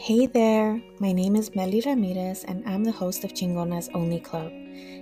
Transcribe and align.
Hey 0.00 0.26
there, 0.26 0.80
my 1.00 1.10
name 1.10 1.34
is 1.34 1.56
Meli 1.56 1.82
Ramirez, 1.84 2.44
and 2.44 2.62
I'm 2.68 2.84
the 2.84 2.92
host 2.92 3.24
of 3.24 3.34
Chingona's 3.34 3.90
Only 3.92 4.20
Club, 4.20 4.52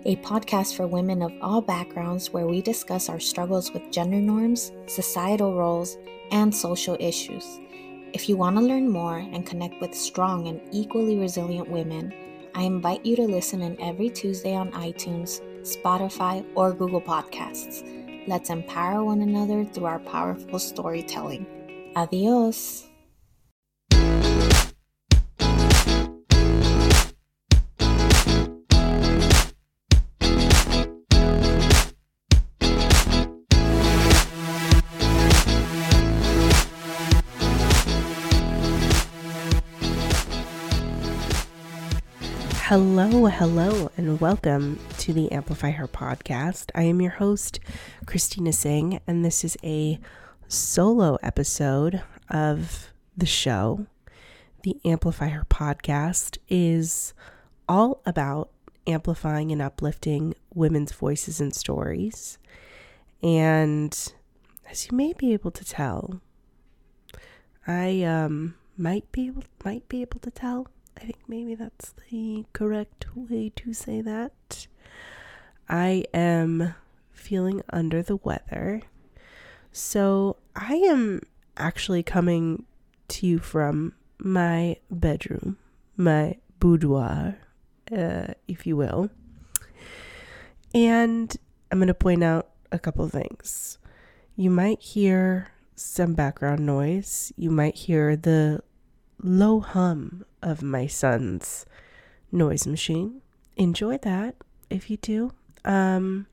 a 0.07 0.17
podcast 0.17 0.75
for 0.75 0.87
women 0.87 1.21
of 1.21 1.35
all 1.43 1.61
backgrounds 1.61 2.33
where 2.33 2.47
we 2.47 2.63
discuss 2.63 3.11
our 3.11 3.21
struggles 3.21 3.75
with 3.75 3.93
gender 3.93 4.17
norms, 4.17 4.73
societal 4.87 5.55
roles, 5.55 5.99
and 6.31 6.53
social 6.53 6.97
issues. 6.99 7.61
If 8.15 8.27
you 8.27 8.39
want 8.39 8.57
to 8.57 8.63
learn 8.63 8.89
more 8.89 9.19
and 9.19 9.47
connect 9.47 9.83
with 9.83 9.95
strong 9.95 10.49
and 10.49 10.63
equally 10.73 11.19
resilient 11.19 11.69
women, 11.69 12.15
I 12.55 12.63
invite 12.63 13.05
you 13.05 13.17
to 13.17 13.25
listen 13.25 13.61
in 13.61 13.79
every 13.79 14.09
Tuesday 14.09 14.57
on 14.57 14.73
iTunes, 14.73 15.43
Spotify, 15.61 16.43
or 16.55 16.73
Google 16.73 17.03
Podcasts. 17.03 17.85
Let's 18.27 18.49
empower 18.49 19.05
one 19.05 19.21
another 19.21 19.67
through 19.67 19.85
our 19.85 20.01
powerful 20.01 20.59
storytelling. 20.59 21.47
Adios. 21.95 22.86
Hello, 42.69 43.27
hello, 43.27 43.93
and 43.97 44.21
welcome 44.21 44.81
to 44.99 45.13
the 45.13 45.31
Amplify 45.31 45.71
Her 45.71 45.87
podcast. 45.87 46.73
I 46.75 46.83
am 46.83 47.01
your 47.01 47.13
host, 47.13 47.61
Christina 48.07 48.53
Singh, 48.53 48.99
and 49.07 49.25
this 49.25 49.45
is 49.45 49.57
a 49.63 50.01
solo 50.49 51.17
episode 51.23 52.03
of 52.29 52.89
the 53.17 53.25
show. 53.25 53.87
The 54.65 54.81
Amplify 54.85 55.29
Her 55.29 55.45
podcast 55.45 56.39
is 56.49 57.15
all 57.69 58.03
about 58.05 58.51
amplifying 58.85 59.53
and 59.53 59.63
uplifting 59.63 60.35
women's 60.53 60.91
voices 60.91 61.41
and 61.41 61.55
stories. 61.55 62.37
And 63.23 63.97
as 64.69 64.91
you 64.91 64.97
may 64.97 65.13
be 65.13 65.33
able 65.35 65.53
to 65.53 65.65
tell, 65.65 66.21
I 67.65 68.03
um 68.03 68.57
might 68.77 69.13
be 69.13 69.29
able 69.29 69.45
might 69.65 69.89
be 69.89 70.03
able 70.03 70.19
to 70.19 70.33
tell 70.33 70.67
I 70.97 71.01
think 71.01 71.19
maybe 71.29 71.55
that's 71.55 71.95
the 72.11 72.47
correct 72.53 73.07
way 73.15 73.53
to 73.57 73.73
say 73.73 74.01
that. 74.01 74.67
I 75.69 76.05
am 76.15 76.75
feeling 77.11 77.63
under 77.71 78.03
the 78.03 78.17
weather. 78.17 78.83
So 79.73 80.37
I 80.55 80.75
am 80.77 81.23
actually 81.57 82.03
coming 82.03 82.65
to 83.09 83.27
you 83.27 83.39
from 83.39 83.95
my 84.19 84.77
bedroom, 84.91 85.59
my 85.97 86.37
boudoir, 86.61 87.37
uh, 87.93 88.29
if 88.49 88.67
you 88.67 88.77
will. 88.77 89.11
And 90.75 91.37
I'm 91.71 91.79
going 91.79 91.89
to 91.89 91.95
point 91.95 92.25
out 92.25 92.51
a 92.73 92.79
couple 92.79 93.07
things. 93.09 93.79
You 94.35 94.51
might 94.51 94.81
hear 94.81 95.49
some 95.75 96.15
background 96.15 96.65
noise. 96.65 97.33
You 97.37 97.51
might 97.51 97.75
hear 97.75 98.17
the 98.17 98.63
low 99.23 99.61
hum 99.61 100.25
of 100.43 100.63
my 100.63 100.87
son's 100.87 101.67
noise 102.31 102.67
machine. 102.67 103.23
Enjoy 103.57 103.99
that 103.99 104.37
if 104.71 104.91
you 104.91 104.97
do. 104.99 105.33
Um, 105.65 106.27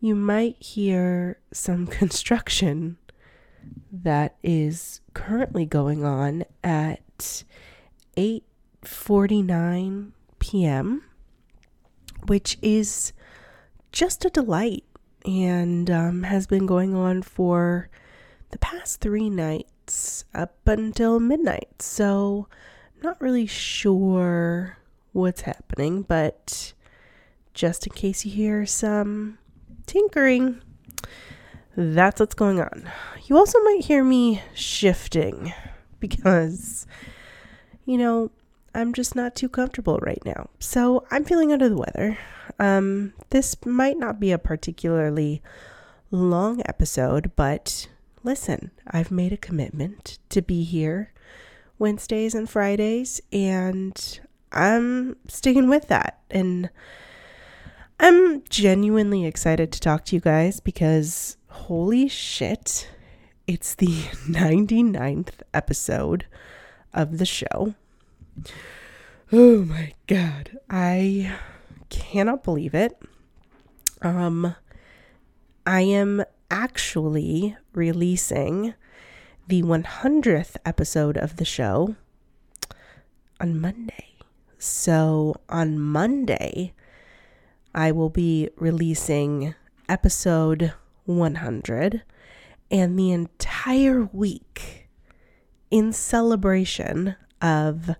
you 0.00 0.14
might 0.14 0.62
hear 0.62 1.38
some 1.52 1.86
construction 2.00 2.98
that 3.90 4.36
is 4.42 5.00
currently 5.14 5.66
going 5.66 6.04
on 6.04 6.44
at 6.62 7.44
8:49 8.16 10.12
p.m., 10.38 11.02
which 12.26 12.58
is 12.62 13.12
just 13.92 14.24
a 14.24 14.30
delight 14.30 14.84
and 15.24 15.90
um, 15.90 16.22
has 16.22 16.46
been 16.46 16.66
going 16.66 16.94
on 16.94 17.22
for 17.22 17.90
the 18.50 18.58
past 18.58 19.00
three 19.00 19.28
nights 19.28 19.70
up 20.34 20.56
until 20.66 21.20
midnight. 21.20 21.82
So 21.82 22.48
not 23.02 23.20
really 23.20 23.46
sure 23.46 24.78
what's 25.12 25.42
happening, 25.42 26.02
but 26.02 26.72
just 27.54 27.86
in 27.86 27.92
case 27.92 28.24
you 28.24 28.32
hear 28.32 28.66
some 28.66 29.38
tinkering, 29.86 30.60
that's 31.76 32.20
what's 32.20 32.34
going 32.34 32.60
on. 32.60 32.90
You 33.26 33.36
also 33.36 33.58
might 33.60 33.84
hear 33.84 34.02
me 34.04 34.42
shifting 34.54 35.52
because, 36.00 36.86
you 37.84 37.98
know, 37.98 38.30
I'm 38.74 38.92
just 38.92 39.16
not 39.16 39.34
too 39.34 39.48
comfortable 39.48 39.98
right 39.98 40.22
now. 40.24 40.50
So 40.58 41.04
I'm 41.10 41.24
feeling 41.24 41.52
under 41.52 41.68
the 41.68 41.76
weather. 41.76 42.18
Um, 42.58 43.14
this 43.30 43.56
might 43.64 43.98
not 43.98 44.20
be 44.20 44.32
a 44.32 44.38
particularly 44.38 45.42
long 46.10 46.62
episode, 46.66 47.32
but 47.36 47.88
listen, 48.28 48.70
I've 48.86 49.10
made 49.10 49.32
a 49.32 49.38
commitment 49.38 50.18
to 50.28 50.42
be 50.42 50.62
here 50.62 51.14
Wednesdays 51.78 52.34
and 52.34 52.48
Fridays, 52.48 53.22
and 53.32 54.20
I'm 54.52 55.16
sticking 55.28 55.66
with 55.70 55.88
that. 55.88 56.20
And 56.30 56.68
I'm 57.98 58.44
genuinely 58.50 59.24
excited 59.24 59.72
to 59.72 59.80
talk 59.80 60.04
to 60.04 60.14
you 60.14 60.20
guys 60.20 60.60
because 60.60 61.38
holy 61.48 62.06
shit, 62.06 62.90
it's 63.46 63.74
the 63.74 63.86
99th 64.28 65.40
episode 65.54 66.26
of 66.92 67.16
the 67.16 67.24
show. 67.24 67.72
Oh 69.32 69.64
my 69.64 69.94
god, 70.06 70.58
I 70.68 71.34
cannot 71.88 72.44
believe 72.44 72.74
it. 72.74 72.94
Um 74.02 74.54
I 75.66 75.80
am 75.80 76.24
actually 76.50 77.56
releasing 77.72 78.74
the 79.46 79.62
100th 79.62 80.56
episode 80.64 81.16
of 81.16 81.36
the 81.36 81.44
show 81.44 81.96
on 83.40 83.60
Monday. 83.60 84.16
So 84.58 85.36
on 85.48 85.78
Monday, 85.78 86.74
I 87.74 87.92
will 87.92 88.10
be 88.10 88.50
releasing 88.56 89.54
episode 89.88 90.72
100 91.04 92.02
and 92.70 92.98
the 92.98 93.12
entire 93.12 94.04
week 94.12 94.88
in 95.70 95.92
celebration 95.92 97.16
of 97.40 97.90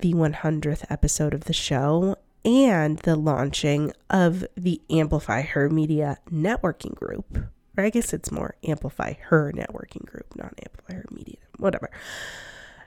the 0.00 0.12
100th 0.12 0.84
episode 0.90 1.32
of 1.32 1.44
the 1.44 1.52
show 1.52 2.16
and 2.44 2.98
the 3.00 3.16
launching 3.16 3.92
of 4.10 4.44
the 4.56 4.82
Amplify 4.90 5.42
Her 5.42 5.70
Media 5.70 6.18
networking 6.30 6.94
group 6.94 7.38
or 7.76 7.84
I 7.84 7.90
guess 7.90 8.12
it's 8.12 8.30
more 8.30 8.56
amplify 8.66 9.14
her 9.28 9.52
networking 9.52 10.04
group, 10.06 10.26
not 10.36 10.54
amplify 10.64 10.94
her 10.94 11.04
media, 11.10 11.38
whatever. 11.58 11.90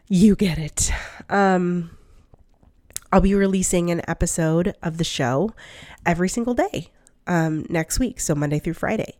You 0.07 0.35
get 0.35 0.57
it. 0.57 0.91
Um, 1.29 1.91
I'll 3.11 3.21
be 3.21 3.35
releasing 3.35 3.89
an 3.89 4.01
episode 4.07 4.75
of 4.81 4.97
the 4.97 5.03
show 5.03 5.53
every 6.05 6.29
single 6.29 6.53
day 6.53 6.89
um, 7.25 7.65
next 7.69 7.99
week, 7.99 8.19
so 8.19 8.35
Monday 8.35 8.59
through 8.59 8.73
Friday. 8.73 9.17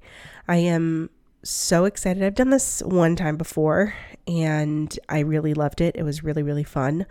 I 0.48 0.58
am 0.58 1.10
so 1.44 1.86
excited. 1.86 2.24
I've 2.24 2.36
done 2.36 2.50
this 2.50 2.82
one 2.84 3.16
time 3.16 3.38
before 3.38 3.94
and 4.28 4.98
I 5.08 5.20
really 5.20 5.54
loved 5.54 5.80
it. 5.80 5.96
It 5.96 6.04
was 6.04 6.24
really, 6.24 6.44
really 6.44 6.64
fun. 6.64 7.06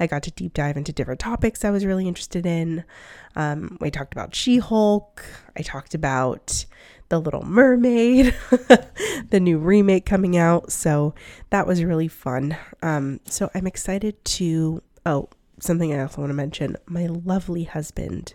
I 0.00 0.06
got 0.06 0.22
to 0.24 0.30
deep 0.30 0.54
dive 0.54 0.76
into 0.76 0.92
different 0.92 1.20
topics 1.20 1.64
I 1.64 1.70
was 1.70 1.84
really 1.84 2.08
interested 2.08 2.46
in. 2.46 2.84
Um, 3.36 3.76
we 3.80 3.90
talked 3.90 4.14
about 4.14 4.34
She 4.34 4.58
Hulk. 4.58 5.24
I 5.56 5.62
talked 5.62 5.94
about 5.94 6.64
The 7.12 7.20
Little 7.20 7.44
Mermaid, 7.44 8.34
the 9.28 9.38
new 9.38 9.58
remake 9.58 10.06
coming 10.06 10.34
out. 10.38 10.72
So 10.72 11.14
that 11.50 11.66
was 11.66 11.84
really 11.84 12.08
fun. 12.08 12.56
Um, 12.80 13.20
so 13.26 13.50
I'm 13.54 13.66
excited 13.66 14.24
to. 14.24 14.82
Oh, 15.04 15.28
something 15.60 15.92
I 15.92 16.00
also 16.00 16.22
want 16.22 16.30
to 16.30 16.34
mention 16.34 16.78
my 16.86 17.04
lovely 17.04 17.64
husband. 17.64 18.32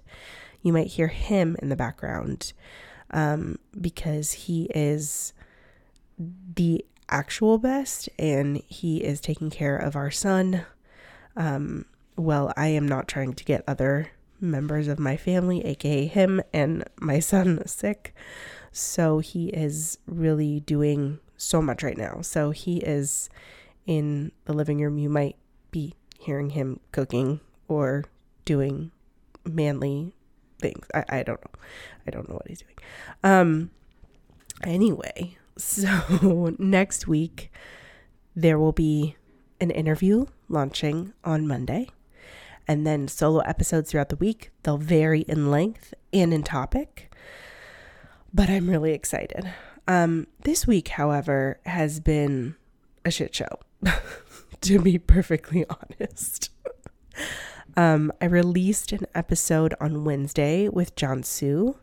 You 0.62 0.74
might 0.74 0.90
hear 0.90 1.08
him 1.08 1.58
in 1.60 1.70
the 1.70 1.76
background 1.76 2.54
um, 3.10 3.58
because 3.82 4.34
he 4.34 4.66
is 4.76 5.34
the 6.20 6.86
actual 7.10 7.58
best 7.58 8.10
and 8.20 8.58
he 8.68 9.04
is 9.04 9.20
taking 9.20 9.50
care 9.50 9.76
of 9.76 9.96
our 9.96 10.12
son. 10.12 10.68
Um, 11.36 11.86
well, 12.16 12.54
I 12.56 12.68
am 12.68 12.88
not 12.88 13.08
trying 13.08 13.34
to 13.34 13.44
get 13.44 13.64
other 13.68 14.12
members 14.40 14.88
of 14.88 15.00
my 15.00 15.18
family, 15.18 15.66
aka 15.66 16.06
him 16.06 16.44
and 16.54 16.84
my 17.00 17.20
son, 17.22 17.66
sick. 17.66 18.14
So 18.72 19.20
he 19.20 19.48
is 19.50 19.98
really 20.06 20.60
doing 20.62 21.20
so 21.38 21.62
much 21.62 21.84
right 21.84 21.98
now. 21.98 22.22
So 22.22 22.52
he 22.52 22.78
is 22.78 23.30
in 23.86 24.32
the 24.46 24.54
living 24.54 24.82
room. 24.82 24.98
You 24.98 25.10
might 25.10 25.38
be 25.72 25.96
hearing 26.20 26.52
him 26.52 26.80
cooking 26.92 27.40
or 27.68 28.06
doing 28.46 28.92
manly 29.46 30.14
things. 30.60 30.88
I, 30.94 31.04
I 31.10 31.24
don't 31.24 31.40
know. 31.44 31.62
I 32.06 32.12
don't 32.12 32.28
know 32.28 32.36
what 32.36 32.48
he's 32.48 32.62
doing. 32.62 32.76
Um 33.24 33.72
anyway, 34.64 35.38
so 35.58 36.56
next 36.58 37.08
week 37.08 37.52
there 38.36 38.60
will 38.60 38.72
be 38.72 39.16
an 39.60 39.72
interview 39.72 40.26
launching 40.50 41.14
on 41.24 41.48
Monday. 41.48 41.88
And 42.68 42.86
then 42.86 43.08
solo 43.08 43.40
episodes 43.40 43.92
throughout 43.92 44.10
the 44.10 44.18
week. 44.18 44.52
They'll 44.64 44.78
vary 44.78 45.22
in 45.22 45.50
length 45.50 45.94
and 46.12 46.34
in 46.34 46.44
topic. 46.44 47.12
But 48.34 48.50
I'm 48.50 48.70
really 48.70 48.94
excited. 48.94 49.52
Um, 49.88 50.28
this 50.44 50.68
week, 50.68 50.90
however, 50.90 51.60
has 51.66 52.00
been 52.00 52.56
a 53.06 53.12
shit 53.12 53.34
show, 53.34 53.60
to 54.62 54.80
be 54.80 54.98
perfectly 54.98 55.66
honest. 55.70 56.52
um, 57.78 58.12
I 58.22 58.26
released 58.26 58.92
an 58.92 59.06
episode 59.16 59.74
on 59.80 60.04
Wednesday 60.04 60.68
with 60.68 60.96
John 60.96 61.24
Sue, 61.24 61.78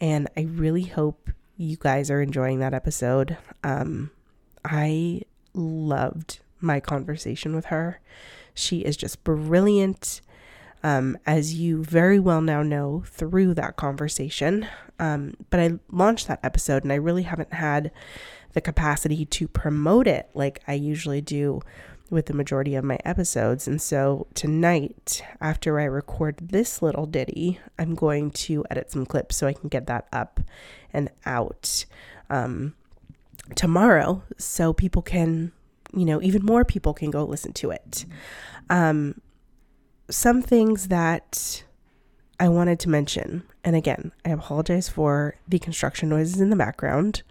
and 0.00 0.28
I 0.36 0.42
really 0.42 0.84
hope 0.84 1.30
you 1.56 1.76
guys 1.76 2.10
are 2.10 2.22
enjoying 2.22 2.60
that 2.60 2.72
episode. 2.72 3.36
Um, 3.64 4.12
I 4.64 5.22
loved 5.52 6.40
my 6.60 6.80
conversation 6.80 7.54
with 7.54 7.66
her. 7.66 8.00
She 8.54 8.80
is 8.80 8.96
just 8.96 9.24
brilliant. 9.24 10.20
Um, 10.82 11.18
as 11.26 11.54
you 11.54 11.84
very 11.84 12.18
well 12.18 12.40
now 12.40 12.62
know 12.62 13.04
through 13.06 13.54
that 13.54 13.76
conversation. 13.76 14.66
Um, 14.98 15.34
but 15.50 15.60
I 15.60 15.78
launched 15.90 16.28
that 16.28 16.40
episode 16.42 16.84
and 16.84 16.92
I 16.92 16.96
really 16.96 17.24
haven't 17.24 17.52
had 17.52 17.90
the 18.52 18.60
capacity 18.60 19.24
to 19.24 19.48
promote 19.48 20.06
it 20.06 20.30
like 20.34 20.62
I 20.66 20.74
usually 20.74 21.20
do 21.20 21.60
with 22.10 22.26
the 22.26 22.34
majority 22.34 22.74
of 22.74 22.84
my 22.84 22.98
episodes. 23.04 23.68
And 23.68 23.80
so 23.80 24.26
tonight, 24.34 25.22
after 25.40 25.78
I 25.78 25.84
record 25.84 26.36
this 26.38 26.82
little 26.82 27.06
ditty, 27.06 27.60
I'm 27.78 27.94
going 27.94 28.32
to 28.32 28.64
edit 28.68 28.90
some 28.90 29.06
clips 29.06 29.36
so 29.36 29.46
I 29.46 29.52
can 29.52 29.68
get 29.68 29.86
that 29.86 30.08
up 30.12 30.40
and 30.92 31.08
out 31.24 31.86
um, 32.28 32.74
tomorrow 33.54 34.22
so 34.36 34.72
people 34.72 35.02
can, 35.02 35.52
you 35.94 36.04
know, 36.04 36.20
even 36.20 36.44
more 36.44 36.64
people 36.64 36.92
can 36.92 37.10
go 37.10 37.24
listen 37.24 37.52
to 37.54 37.70
it. 37.70 38.04
Um, 38.68 39.20
some 40.10 40.42
things 40.42 40.88
that 40.88 41.64
I 42.38 42.48
wanted 42.48 42.80
to 42.80 42.88
mention, 42.88 43.44
and 43.64 43.76
again, 43.76 44.12
I 44.24 44.30
apologize 44.30 44.88
for 44.88 45.36
the 45.48 45.58
construction 45.58 46.08
noises 46.08 46.40
in 46.40 46.50
the 46.50 46.56
background. 46.56 47.22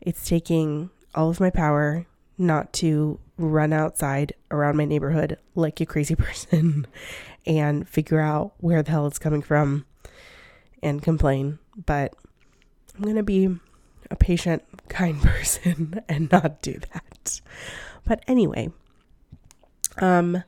It's 0.00 0.26
taking 0.26 0.90
all 1.14 1.30
of 1.30 1.40
my 1.40 1.50
power 1.50 2.06
not 2.38 2.72
to 2.72 3.18
run 3.36 3.72
outside 3.72 4.32
around 4.50 4.76
my 4.76 4.84
neighborhood 4.84 5.38
like 5.54 5.80
a 5.80 5.86
crazy 5.86 6.14
person 6.16 6.86
and 7.46 7.88
figure 7.88 8.20
out 8.20 8.52
where 8.58 8.82
the 8.82 8.90
hell 8.90 9.06
it's 9.06 9.18
coming 9.18 9.42
from 9.42 9.86
and 10.82 11.02
complain. 11.02 11.58
But 11.86 12.14
I'm 12.96 13.02
going 13.02 13.16
to 13.16 13.22
be 13.22 13.56
a 14.10 14.16
patient, 14.16 14.62
kind 14.88 15.20
person 15.20 16.02
and 16.08 16.30
not 16.30 16.62
do 16.62 16.78
that. 16.92 17.40
But 18.06 18.22
anyway, 18.26 18.70
um, 19.98 20.42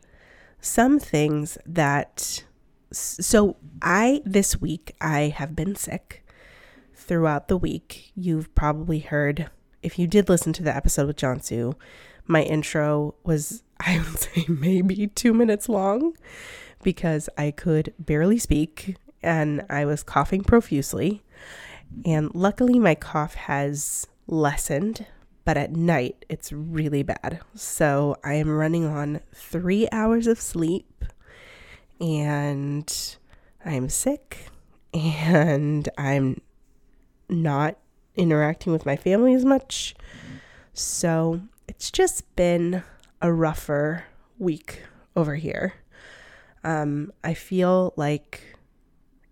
some 0.63 0.99
things 1.01 1.59
that 1.67 2.45
so 2.93 3.57
I 3.83 4.23
this 4.25 4.61
week 4.61 4.95
I 5.01 5.35
have 5.37 5.57
been 5.57 5.75
sick 5.75 6.25
throughout 6.95 7.49
the 7.49 7.57
week. 7.57 8.13
You've 8.15 8.55
probably 8.55 9.01
heard 9.01 9.51
if 9.83 9.99
you 9.99 10.07
did 10.07 10.29
listen 10.29 10.53
to 10.55 10.63
the 10.63 10.75
episode 10.75 11.09
with 11.09 11.17
John 11.17 11.41
Sue, 11.41 11.75
my 12.27 12.43
intro 12.43 13.17
was 13.25 13.65
I 13.81 13.99
would 13.99 14.21
say 14.21 14.47
maybe 14.49 15.09
2 15.09 15.35
minutes 15.35 15.69
long 15.69 16.15
because 16.83 17.29
I 17.37 17.51
could 17.51 17.93
barely 17.99 18.39
speak 18.39 18.97
and 19.23 19.65
I 19.69 19.85
was 19.85 20.05
coughing 20.05 20.45
profusely. 20.45 21.23
And 22.05 22.33
luckily 22.35 22.79
my 22.79 22.95
cough 22.95 23.35
has 23.35 24.07
lessened 24.29 25.07
but 25.45 25.57
at 25.57 25.73
night 25.73 26.25
it's 26.29 26.53
really 26.53 27.03
bad. 27.03 27.41
So 27.55 28.17
I 28.25 28.35
am 28.35 28.51
running 28.51 28.85
on 28.85 29.21
three 29.35 29.89
hours 29.91 30.27
of 30.27 30.41
sleep 30.41 31.05
and 32.01 33.17
I'm 33.65 33.89
sick 33.89 34.47
and 34.93 35.89
I'm 35.97 36.41
not 37.29 37.79
interacting 38.17 38.73
with 38.73 38.87
my 38.87 38.97
family 38.97 39.35
as 39.35 39.45
much. 39.45 39.95
So 40.73 41.41
it's 41.69 41.91
just 41.91 42.35
been 42.37 42.83
a 43.21 43.33
rougher 43.33 44.05
week 44.39 44.83
over 45.17 45.37
here. 45.37 45.75
Um, 46.65 47.13
I 47.25 47.35
feel 47.35 47.93
like 47.97 48.57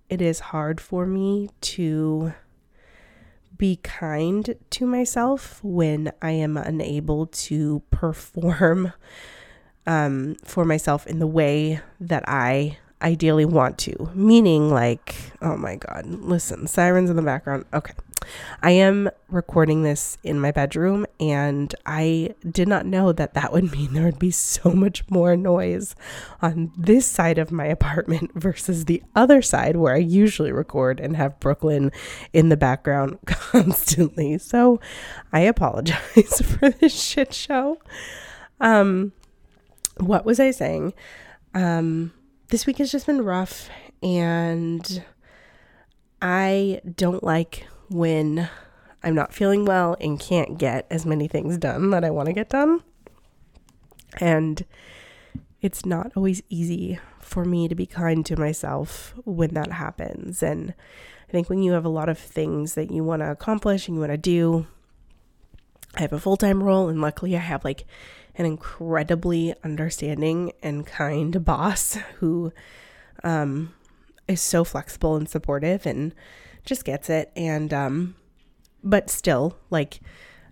it 0.09 0.21
is 0.21 0.41
hard 0.41 0.81
for 0.81 1.07
me 1.07 1.51
to 1.61 2.33
be 3.61 3.77
kind 3.83 4.57
to 4.71 4.87
myself 4.87 5.62
when 5.62 6.11
I 6.23 6.31
am 6.31 6.57
unable 6.57 7.27
to 7.27 7.83
perform 7.91 8.95
um, 9.87 10.37
for 10.43 10.65
myself 10.65 11.07
in 11.07 11.19
the 11.19 11.27
way 11.27 11.81
that 12.01 12.25
I 12.27 12.79
ideally 13.03 13.45
want 13.45 13.77
to. 13.81 14.11
Meaning, 14.15 14.71
like, 14.71 15.15
oh 15.43 15.59
my 15.59 15.77
God, 15.77 16.07
listen, 16.07 16.67
sirens 16.67 17.11
in 17.11 17.17
the 17.17 17.23
background. 17.23 17.67
Okay. 17.75 17.93
I 18.62 18.72
am 18.72 19.11
recording 19.28 19.82
this 19.82 20.19
in 20.22 20.40
my 20.40 20.50
bedroom, 20.50 21.06
and 21.19 21.75
I 21.87 22.34
did 22.49 22.69
not 22.69 22.87
know 22.87 23.12
that 23.12 23.34
that 23.34 23.52
would 23.52 23.72
mean 23.72 23.94
there 23.94 24.05
would 24.05 24.19
be 24.19 24.31
so 24.31 24.70
much 24.70 25.08
more 25.08 25.37
noise 25.37 25.94
on 26.43 26.72
this 26.76 27.06
side 27.06 27.38
of 27.38 27.50
my 27.50 27.67
apartment 27.67 28.32
versus 28.34 28.84
the 28.84 29.02
other 29.14 29.43
side 29.43 29.76
where 29.76 29.94
I 29.94 29.99
usually 29.99 30.52
record 30.52 31.00
and 31.00 31.17
have 31.17 31.40
Brooklyn 31.40 31.93
in 32.32 32.49
the 32.49 32.56
background 32.56 33.19
constantly. 33.26 34.38
So 34.38 34.81
I 35.32 35.40
apologize 35.40 36.43
for 36.44 36.70
this 36.70 37.00
shit 37.00 37.32
show. 37.32 37.78
Um, 38.61 39.12
what 39.96 40.25
was 40.25 40.40
I 40.40 40.50
saying? 40.50 40.94
Um, 41.55 42.12
this 42.49 42.66
week 42.66 42.78
has 42.78 42.90
just 42.90 43.06
been 43.06 43.23
rough, 43.23 43.70
and 44.02 45.05
I 46.20 46.81
don't 46.96 47.23
like 47.23 47.66
when 47.90 48.48
I'm 49.02 49.14
not 49.14 49.34
feeling 49.34 49.64
well 49.64 49.96
and 50.00 50.19
can't 50.19 50.58
get 50.58 50.87
as 50.90 51.04
many 51.04 51.28
things 51.28 51.58
done 51.58 51.90
that 51.90 52.04
I 52.04 52.10
want 52.10 52.26
to 52.26 52.32
get 52.32 52.48
done. 52.48 52.82
And 54.19 54.64
it's 55.60 55.84
not 55.84 56.12
always 56.16 56.42
easy 56.48 56.98
for 57.20 57.44
me 57.44 57.69
to 57.69 57.75
be 57.75 57.87
kind 57.87 58.25
to 58.26 58.37
myself 58.37 59.14
when 59.25 59.54
that 59.54 59.72
happens. 59.72 60.42
And 60.42 60.75
I 61.28 61.32
think 61.32 61.48
when 61.48 61.62
you 61.62 61.72
have 61.72 61.84
a 61.84 61.90
lot 61.90 62.08
of 62.08 62.19
things 62.19 62.75
that 62.75 62.90
you 62.90 63.04
want 63.04 63.20
to 63.20 63.31
accomplish 63.31 63.87
and 63.87 63.96
you 63.96 64.00
want 64.00 64.12
to 64.12 64.19
do, 64.19 64.66
I 65.94 66.02
have 66.02 66.12
a 66.12 66.20
full 66.20 66.37
time 66.37 66.62
role, 66.62 66.88
and 66.88 67.00
luckily 67.00 67.37
I 67.37 67.40
have 67.40 67.64
like 67.64 67.84
an 68.37 68.46
incredibly 68.46 69.54
understanding 69.64 70.52
and 70.62 70.87
kind 70.87 71.44
boss 71.44 71.99
who 72.18 72.52
um, 73.25 73.75
is 74.28 74.40
so 74.40 74.64
flexible 74.64 75.16
and 75.16 75.28
supportive 75.28 75.87
and 75.87 76.14
just 76.64 76.85
gets 76.85 77.11
it. 77.11 77.33
And, 77.37 77.73
um, 77.73 78.17
but 78.83 79.11
still, 79.11 79.57
like, 79.71 80.00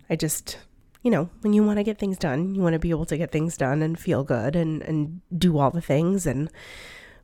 I 0.09 0.15
just, 0.15 0.57
you 1.03 1.11
know, 1.11 1.29
when 1.41 1.53
you 1.53 1.63
want 1.63 1.77
to 1.77 1.83
get 1.83 1.97
things 1.97 2.17
done, 2.17 2.55
you 2.55 2.61
want 2.61 2.73
to 2.73 2.79
be 2.79 2.89
able 2.89 3.05
to 3.05 3.17
get 3.17 3.31
things 3.31 3.57
done 3.57 3.81
and 3.81 3.99
feel 3.99 4.23
good 4.23 4.55
and, 4.55 4.81
and 4.81 5.21
do 5.37 5.57
all 5.57 5.71
the 5.71 5.81
things. 5.81 6.25
And 6.25 6.51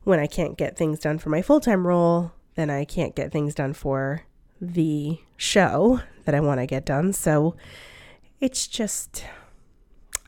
when 0.04 0.20
I 0.20 0.26
can't 0.26 0.56
get 0.56 0.76
things 0.76 1.00
done 1.00 1.18
for 1.18 1.30
my 1.30 1.42
full 1.42 1.60
time 1.60 1.86
role, 1.86 2.32
then 2.54 2.70
I 2.70 2.84
can't 2.84 3.14
get 3.14 3.32
things 3.32 3.54
done 3.54 3.72
for 3.74 4.22
the 4.60 5.18
show 5.36 6.00
that 6.24 6.34
I 6.34 6.40
want 6.40 6.60
to 6.60 6.66
get 6.66 6.86
done. 6.86 7.12
So 7.12 7.56
it's 8.40 8.66
just, 8.66 9.24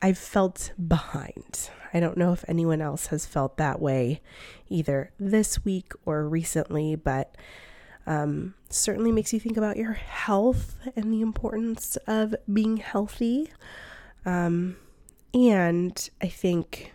I've 0.01 0.17
felt 0.17 0.71
behind. 0.87 1.69
I 1.93 1.99
don't 1.99 2.17
know 2.17 2.33
if 2.33 2.45
anyone 2.47 2.81
else 2.81 3.07
has 3.07 3.25
felt 3.25 3.57
that 3.57 3.81
way 3.81 4.21
either 4.67 5.11
this 5.19 5.65
week 5.65 5.93
or 6.05 6.27
recently, 6.27 6.95
but 6.95 7.35
um, 8.09 8.55
certainly 8.69 9.11
makes 9.11 9.31
you 9.31 9.39
think 9.39 9.55
about 9.55 9.77
your 9.77 9.93
health 9.93 10.75
and 10.95 11.13
the 11.13 11.21
importance 11.21 11.95
of 12.07 12.35
being 12.51 12.77
healthy. 12.77 13.51
Um, 14.25 14.77
and 15.31 16.09
I 16.19 16.27
think 16.27 16.91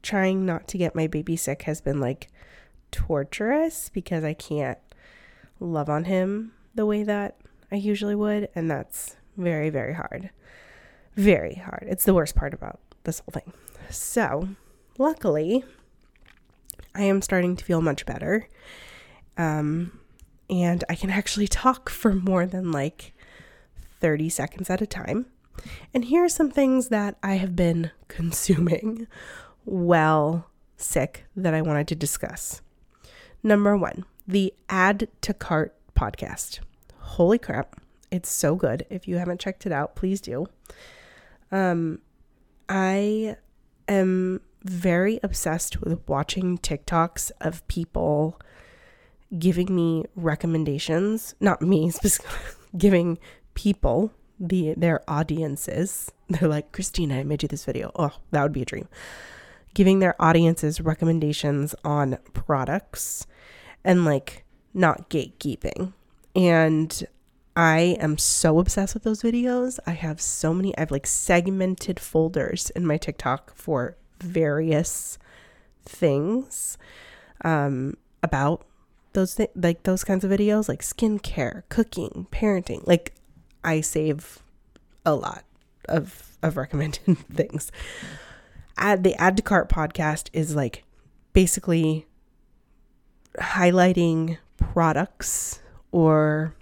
trying 0.00 0.46
not 0.46 0.68
to 0.68 0.78
get 0.78 0.94
my 0.94 1.08
baby 1.08 1.36
sick 1.36 1.62
has 1.62 1.80
been 1.80 1.98
like 1.98 2.28
torturous 2.92 3.88
because 3.88 4.22
I 4.22 4.32
can't 4.32 4.78
love 5.58 5.90
on 5.90 6.04
him 6.04 6.52
the 6.72 6.86
way 6.86 7.02
that 7.02 7.36
I 7.72 7.76
usually 7.76 8.14
would. 8.14 8.48
And 8.54 8.70
that's 8.70 9.16
very, 9.36 9.70
very 9.70 9.94
hard. 9.94 10.30
Very 11.16 11.56
hard. 11.56 11.86
It's 11.88 12.04
the 12.04 12.14
worst 12.14 12.36
part 12.36 12.54
about 12.54 12.78
this 13.02 13.18
whole 13.18 13.32
thing. 13.32 13.52
So, 13.90 14.50
luckily, 14.98 15.64
I 16.94 17.02
am 17.02 17.22
starting 17.22 17.56
to 17.56 17.64
feel 17.64 17.82
much 17.82 18.06
better. 18.06 18.48
Um, 19.36 19.98
and 20.48 20.84
I 20.88 20.94
can 20.94 21.10
actually 21.10 21.48
talk 21.48 21.88
for 21.88 22.12
more 22.12 22.46
than 22.46 22.72
like 22.72 23.12
30 24.00 24.28
seconds 24.28 24.70
at 24.70 24.82
a 24.82 24.86
time. 24.86 25.26
And 25.92 26.04
here 26.04 26.24
are 26.24 26.28
some 26.28 26.50
things 26.50 26.88
that 26.88 27.16
I 27.22 27.34
have 27.34 27.56
been 27.56 27.90
consuming 28.08 29.06
while 29.64 30.50
sick 30.76 31.24
that 31.36 31.54
I 31.54 31.62
wanted 31.62 31.88
to 31.88 31.94
discuss. 31.94 32.60
Number 33.42 33.76
one, 33.76 34.04
the 34.26 34.52
Add 34.68 35.08
to 35.22 35.34
Cart 35.34 35.74
podcast. 35.94 36.60
Holy 36.98 37.38
crap, 37.38 37.80
it's 38.10 38.30
so 38.30 38.54
good. 38.54 38.86
If 38.90 39.06
you 39.06 39.16
haven't 39.18 39.40
checked 39.40 39.66
it 39.66 39.72
out, 39.72 39.94
please 39.94 40.20
do. 40.20 40.46
Um, 41.52 42.00
I 42.68 43.36
am 43.86 44.40
very 44.62 45.20
obsessed 45.22 45.80
with 45.82 46.00
watching 46.08 46.58
TikToks 46.58 47.30
of 47.40 47.66
people 47.68 48.40
giving 49.38 49.74
me 49.74 50.04
recommendations, 50.14 51.34
not 51.40 51.62
me 51.62 51.90
specifically, 51.90 52.38
giving 52.76 53.18
people 53.54 54.12
the 54.38 54.74
their 54.76 55.00
audiences. 55.08 56.10
They're 56.28 56.48
like, 56.48 56.72
"Christina, 56.72 57.20
I 57.20 57.24
made 57.24 57.42
you 57.42 57.48
this 57.48 57.64
video." 57.64 57.90
Oh, 57.96 58.12
that 58.30 58.42
would 58.42 58.52
be 58.52 58.62
a 58.62 58.66
dream. 58.66 58.88
Giving 59.74 59.98
their 59.98 60.20
audiences 60.22 60.80
recommendations 60.80 61.74
on 61.84 62.18
products 62.32 63.26
and 63.84 64.04
like 64.04 64.44
not 64.72 65.10
gatekeeping. 65.10 65.92
And 66.36 67.06
I 67.56 67.96
am 68.00 68.18
so 68.18 68.58
obsessed 68.58 68.94
with 68.94 69.04
those 69.04 69.22
videos. 69.22 69.78
I 69.86 69.92
have 69.92 70.20
so 70.20 70.52
many, 70.52 70.76
I 70.76 70.80
have 70.80 70.90
like 70.90 71.06
segmented 71.06 72.00
folders 72.00 72.70
in 72.70 72.84
my 72.86 72.96
TikTok 72.96 73.54
for 73.54 73.96
various 74.20 75.18
things 75.84 76.76
um, 77.44 77.96
about 78.22 78.66
those 79.14 79.36
th- 79.36 79.50
like 79.56 79.84
those 79.84 80.04
kinds 80.04 80.24
of 80.24 80.30
videos 80.30 80.68
like 80.68 80.82
skincare, 80.82 81.62
cooking, 81.68 82.26
parenting. 82.30 82.86
Like 82.86 83.14
I 83.64 83.80
save 83.80 84.40
a 85.06 85.14
lot 85.14 85.44
of 85.88 86.36
of 86.42 86.56
recommended 86.56 87.18
things. 87.32 87.72
Add 88.76 89.04
the 89.04 89.14
add 89.14 89.36
to 89.38 89.42
cart 89.42 89.68
podcast 89.68 90.28
is 90.32 90.54
like 90.54 90.84
basically 91.32 92.06
highlighting 93.38 94.38
products 94.56 95.60
or 95.90 96.54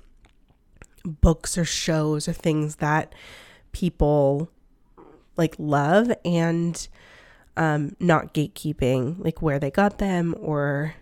books 1.04 1.58
or 1.58 1.64
shows 1.64 2.28
or 2.28 2.32
things 2.32 2.76
that 2.76 3.14
people 3.72 4.48
like 5.36 5.54
love 5.58 6.12
and 6.24 6.88
um, 7.56 7.96
not 7.98 8.32
gatekeeping 8.32 9.16
like 9.18 9.42
where 9.42 9.58
they 9.58 9.70
got 9.70 9.98
them 9.98 10.34
or 10.38 10.94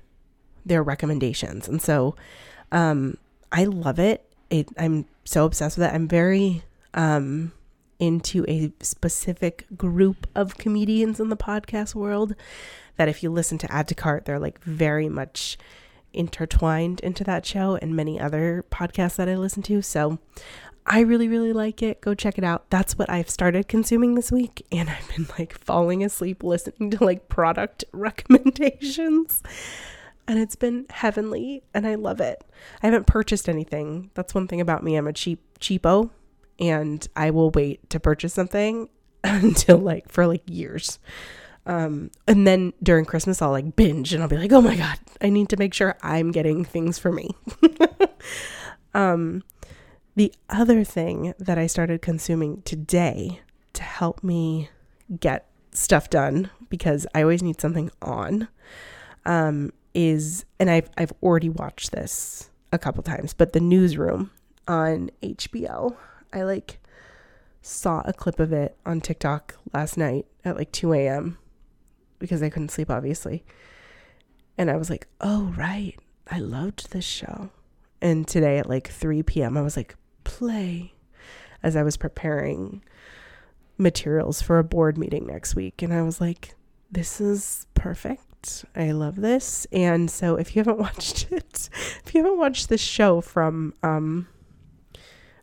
their 0.65 0.83
recommendations. 0.83 1.69
And 1.69 1.81
so 1.81 2.17
um, 2.73 3.17
I 3.53 3.65
love 3.65 3.99
it. 3.99 4.25
it. 4.51 4.69
I'm 4.79 5.07
so 5.25 5.45
obsessed 5.45 5.79
with 5.79 5.89
it. 5.89 5.95
I'm 5.95 6.09
very 6.09 6.63
um, 6.95 7.53
into 7.99 8.45
a 8.49 8.73
specific 8.81 9.67
group 9.77 10.27
of 10.35 10.57
comedians 10.57 11.21
in 11.21 11.29
the 11.29 11.37
podcast 11.37 11.95
world 11.95 12.35
that 12.97 13.09
if 13.09 13.23
you 13.23 13.31
listen 13.31 13.59
to 13.59 13.73
Add 13.73 13.89
to 13.89 13.95
Cart, 13.95 14.25
they're 14.25 14.39
like 14.39 14.63
very 14.65 15.09
much 15.09 15.59
intertwined 16.13 17.01
into 17.01 17.23
that 17.25 17.47
show 17.47 17.77
and 17.81 17.95
many 17.95 18.19
other 18.19 18.65
podcasts 18.71 19.17
that 19.17 19.29
I 19.29 19.37
listen 19.37 19.63
to. 19.65 19.81
So 19.83 20.19
I 20.87 21.01
really, 21.01 21.29
really 21.29 21.53
like 21.53 21.83
it. 21.83 22.01
Go 22.01 22.15
check 22.15 22.39
it 22.39 22.45
out. 22.45 22.69
That's 22.71 22.99
what 22.99 23.09
I've 23.11 23.31
started 23.31 23.69
consuming 23.69 24.15
this 24.15 24.33
week. 24.33 24.67
And 24.73 24.91
I've 24.91 25.09
been 25.15 25.29
like 25.39 25.57
falling 25.57 26.03
asleep 26.03 26.43
listening 26.43 26.91
to 26.93 27.05
like 27.05 27.29
product 27.29 27.85
recommendations. 27.93 29.43
And 30.31 30.39
it's 30.39 30.55
been 30.55 30.87
heavenly 30.91 31.65
and 31.75 31.85
I 31.85 31.97
love 31.97 32.21
it. 32.21 32.45
I 32.85 32.87
haven't 32.87 33.09
purchased 33.09 33.49
anything. 33.49 34.13
That's 34.15 34.33
one 34.33 34.47
thing 34.47 34.61
about 34.61 34.85
me. 34.85 34.95
I'm 34.95 35.09
a 35.09 35.13
cheap 35.13 35.43
cheapo 35.59 36.11
and 36.61 37.05
I 37.17 37.31
will 37.31 37.51
wait 37.51 37.91
to 37.91 37.99
purchase 37.99 38.33
something 38.33 38.89
until 39.25 39.79
like 39.79 40.09
for 40.09 40.29
like 40.29 40.45
years. 40.47 41.01
Um, 41.67 42.13
and 42.29 42.47
then 42.47 42.75
during 42.81 43.07
Christmas, 43.07 43.43
I'll 43.43 43.51
like 43.51 43.75
binge 43.75 44.15
and 44.15 44.23
I'll 44.23 44.29
be 44.29 44.37
like, 44.37 44.53
oh 44.53 44.61
my 44.61 44.77
God, 44.77 45.01
I 45.21 45.31
need 45.31 45.49
to 45.49 45.57
make 45.57 45.75
sure 45.75 45.99
I'm 46.01 46.31
getting 46.31 46.65
things 46.65 46.97
for 46.97 47.11
me. 47.11 47.31
um, 48.95 49.43
the 50.15 50.33
other 50.49 50.85
thing 50.85 51.35
that 51.41 51.59
I 51.59 51.67
started 51.67 52.03
consuming 52.03 52.63
today 52.63 53.41
to 53.73 53.83
help 53.83 54.23
me 54.23 54.71
get 55.19 55.49
stuff 55.73 56.09
done 56.09 56.51
because 56.69 57.05
I 57.17 57.23
always 57.23 57.43
need 57.43 57.61
something 57.61 57.91
on 58.01 58.47
um, 59.27 59.73
is, 59.95 60.45
and 60.59 60.71
I've, 60.71 60.91
I've 60.97 61.13
already 61.23 61.49
watched 61.49 61.93
this 61.93 62.51
a 62.73 62.79
couple 62.79 63.03
times, 63.03 63.35
but 63.35 63.53
the 63.53 63.61
newsroom 63.61 64.31
on 64.69 65.11
HBO, 65.23 65.97
I 66.33 66.43
like 66.43 66.79
saw 67.63 68.03
a 68.05 68.13
clip 68.13 68.41
of 68.41 68.53
it 68.53 68.77
on 68.87 69.01
TikTok 69.01 69.57
last 69.73 69.97
night 69.97 70.27
at 70.45 70.57
like 70.57 70.73
2 70.73 70.93
a.m. 70.95 71.39
because 72.19 72.43
I 72.43 72.51
couldn't 72.51 72.71
sleep, 72.71 72.91
obviously. 72.91 73.45
And 74.57 74.71
I 74.71 74.77
was 74.77 74.91
like, 74.91 75.07
oh, 75.21 75.55
right. 75.57 75.95
I 76.31 76.39
loved 76.39 76.93
this 76.93 77.05
show. 77.05 77.51
And 78.01 78.27
today 78.27 78.59
at 78.59 78.69
like 78.69 78.89
3 78.89 79.23
p.m., 79.23 79.57
I 79.57 79.63
was 79.63 79.77
like, 79.77 79.97
play 80.25 80.95
as 81.63 81.77
I 81.77 81.83
was 81.83 81.97
preparing 81.97 82.83
materials 83.77 84.41
for 84.41 84.59
a 84.59 84.65
board 84.65 84.97
meeting 84.97 85.27
next 85.27 85.55
week. 85.55 85.83
And 85.83 85.93
I 85.93 86.03
was 86.03 86.21
like, 86.21 86.55
this 86.91 87.21
is 87.21 87.67
perfect. 87.75 88.23
I 88.75 88.93
love 88.93 89.17
this. 89.17 89.67
And 89.73 90.11
so 90.11 90.37
if 90.37 90.55
you 90.55 90.61
haven't 90.61 90.79
watched 90.87 91.31
it, 91.31 91.69
if 92.05 92.15
you 92.15 92.23
haven't 92.23 92.39
watched 92.39 92.69
this 92.69 92.81
show 92.81 93.21
from, 93.21 93.75
um, 93.83 94.29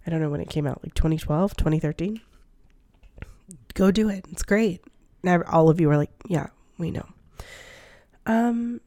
I 0.06 0.10
don't 0.10 0.22
know 0.22 0.30
when 0.30 0.42
it 0.42 0.50
came 0.50 0.68
out, 0.68 0.84
like 0.84 0.94
2012, 0.94 1.56
2013, 1.56 2.22
go 3.74 3.92
do 3.92 4.10
it. 4.10 4.26
It's 4.32 4.44
great. 4.44 4.82
Now, 5.24 5.42
all 5.44 5.70
of 5.70 5.80
you 5.82 5.90
are 5.90 5.98
like, 5.98 6.12
yeah, 6.28 6.48
we 6.78 6.92
know. 6.92 7.06
Um, 8.26 8.82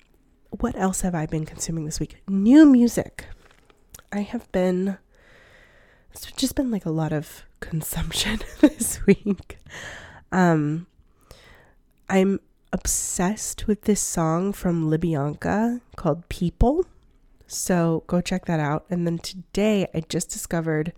what 0.51 0.77
else 0.77 1.01
have 1.03 1.15
I 1.15 1.27
been 1.27 1.47
consuming 1.47 1.85
this 1.85 2.01
week? 2.01 2.17
New 2.29 2.67
music. 2.67 3.27
I 4.13 4.21
have 4.21 4.51
been 4.53 4.99
it's 6.13 6.31
just 6.33 6.55
been 6.55 6.71
like 6.71 6.87
a 6.87 6.91
lot 6.91 7.13
of 7.13 7.45
consumption 7.61 8.41
this 8.61 9.05
week. 9.07 9.59
Um, 10.33 10.87
I'm 12.09 12.41
obsessed 12.73 13.67
with 13.67 13.83
this 13.83 14.01
song 14.01 14.53
from 14.53 14.91
Libianca 14.91 15.81
called 15.97 16.29
People. 16.29 16.87
So 17.47 18.05
go 18.07 18.21
check 18.21 18.47
that 18.47 18.61
out. 18.61 18.87
And 18.91 19.07
then 19.07 19.19
today 19.19 19.89
I 19.95 20.03
just 20.09 20.31
discovered 20.31 20.93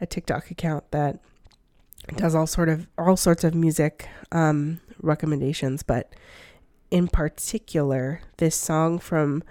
a 0.00 0.06
TikTok 0.06 0.50
account 0.50 0.90
that 0.90 1.20
does 2.16 2.34
all 2.34 2.46
sort 2.46 2.68
of 2.68 2.88
all 2.98 3.16
sorts 3.16 3.44
of 3.44 3.54
music 3.54 4.08
um, 4.32 4.80
recommendations, 5.00 5.82
but 5.82 6.12
in 6.90 7.06
particular, 7.06 8.20
this 8.38 8.56
song 8.56 8.98
from 8.98 9.44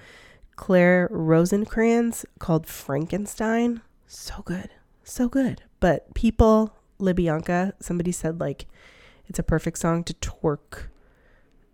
Claire 0.57 1.07
Rosinkranz 1.09 2.25
called 2.39 2.67
Frankenstein 2.67 3.81
so 4.09 4.41
good. 4.43 4.71
So 5.03 5.29
good. 5.29 5.61
But 5.79 6.13
people, 6.15 6.73
Libianca, 6.99 7.73
somebody 7.79 8.11
said 8.11 8.39
like 8.39 8.65
it's 9.27 9.39
a 9.39 9.43
perfect 9.43 9.77
song 9.77 10.03
to 10.05 10.13
twerk 10.15 10.87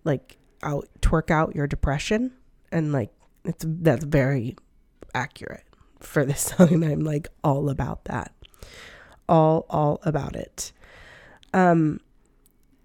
like 0.06 0.38
out 0.64 0.88
twerk 1.02 1.30
out 1.30 1.56
your 1.56 1.68
depression 1.68 2.32
and 2.72 2.94
like 2.94 3.12
it's 3.44 3.66
that's 3.68 4.06
very 4.06 4.56
accurate 5.14 5.66
for 6.00 6.24
this 6.24 6.42
song 6.58 6.72
and 6.72 6.86
I'm 6.86 7.02
like 7.02 7.28
all 7.44 7.70
about 7.70 8.06
that. 8.06 8.34
All 9.28 9.66
all 9.70 10.00
about 10.04 10.36
it. 10.36 10.72
Um 11.54 12.00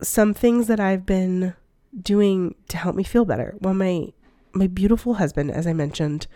some 0.03 0.35
things 0.35 0.67
that 0.67 0.81
I've 0.81 1.07
been 1.07 1.55
doing 1.99 2.55
to 2.69 2.77
help 2.77 2.97
me 2.97 3.05
feel 3.05 3.25
better. 3.25 3.57
Well, 3.61 3.75
my 3.75 4.12
my 4.53 4.67
beautiful 4.67 5.15
husband, 5.15 5.50
as 5.50 5.67
I 5.67 5.73
mentioned, 5.73 6.27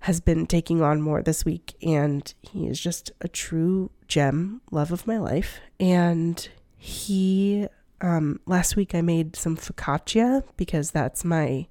has 0.00 0.20
been 0.20 0.46
taking 0.46 0.82
on 0.82 1.02
more 1.02 1.22
this 1.22 1.44
week, 1.44 1.74
and 1.82 2.32
he 2.40 2.66
is 2.66 2.80
just 2.80 3.10
a 3.20 3.28
true 3.28 3.90
gem, 4.08 4.60
love 4.70 4.92
of 4.92 5.06
my 5.06 5.18
life. 5.18 5.60
And 5.78 6.48
he, 6.76 7.66
um, 8.00 8.40
last 8.46 8.76
week 8.76 8.94
I 8.94 9.02
made 9.02 9.36
some 9.36 9.56
focaccia 9.56 10.44
because 10.56 10.90
that's 10.90 11.24
my 11.24 11.66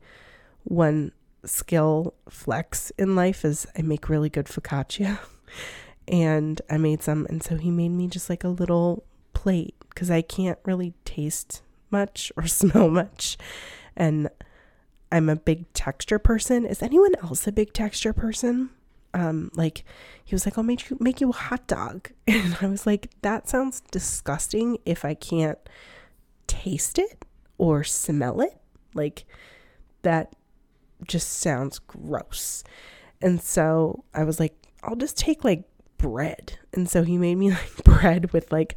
one 0.64 1.12
skill 1.46 2.14
flex 2.30 2.92
in 2.98 3.16
life 3.16 3.46
is 3.46 3.66
I 3.78 3.82
make 3.82 4.10
really 4.10 4.30
good 4.30 4.46
focaccia. 4.46 5.20
and 6.08 6.62
I 6.70 6.78
made 6.78 7.02
some, 7.02 7.26
and 7.30 7.42
so 7.42 7.56
he 7.56 7.72
made 7.72 7.90
me 7.90 8.08
just 8.08 8.30
like 8.30 8.44
a 8.44 8.50
little 8.50 9.04
plate 9.34 9.76
because 9.90 10.12
I 10.12 10.22
can't 10.22 10.60
really 10.66 10.94
taste 11.06 11.62
much 11.92 12.32
or 12.36 12.46
smell 12.48 12.90
much. 12.90 13.38
And 13.96 14.30
I'm 15.12 15.30
a 15.30 15.36
big 15.36 15.72
texture 15.74 16.20
person. 16.20 16.66
Is 16.66 16.84
anyone 16.84 17.16
else 17.24 17.48
a 17.48 17.52
big 17.52 17.74
texture 17.74 18.14
person? 18.14 18.70
Um, 19.12 19.50
like 19.56 19.84
he 20.24 20.36
was 20.36 20.46
like, 20.46 20.58
I'll 20.58 20.64
make 20.64 20.88
you 20.90 20.98
make 21.00 21.20
you 21.20 21.30
a 21.30 21.34
hot 21.34 21.66
dog. 21.68 22.12
And 22.28 22.58
I 22.62 22.68
was 22.68 22.86
like, 22.86 23.10
that 23.24 23.50
sounds 23.50 23.82
disgusting 23.92 24.78
if 24.86 25.04
I 25.04 25.16
can't 25.16 25.58
taste 26.64 27.00
it 27.00 27.26
or 27.58 27.84
smell 27.84 28.42
it. 28.42 28.60
Like 28.94 29.26
that 30.02 30.34
just 31.08 31.30
sounds 31.30 31.80
gross. 31.80 32.64
And 33.22 33.42
so 33.42 34.04
I 34.14 34.24
was 34.24 34.40
like, 34.40 34.56
I'll 34.84 34.96
just 34.96 35.18
take 35.18 35.44
like 35.44 35.64
bread. 35.98 36.58
And 36.74 36.90
so 36.90 37.04
he 37.04 37.18
made 37.18 37.36
me 37.36 37.52
like 37.52 37.84
bread 37.84 38.34
with 38.34 38.52
like 38.52 38.76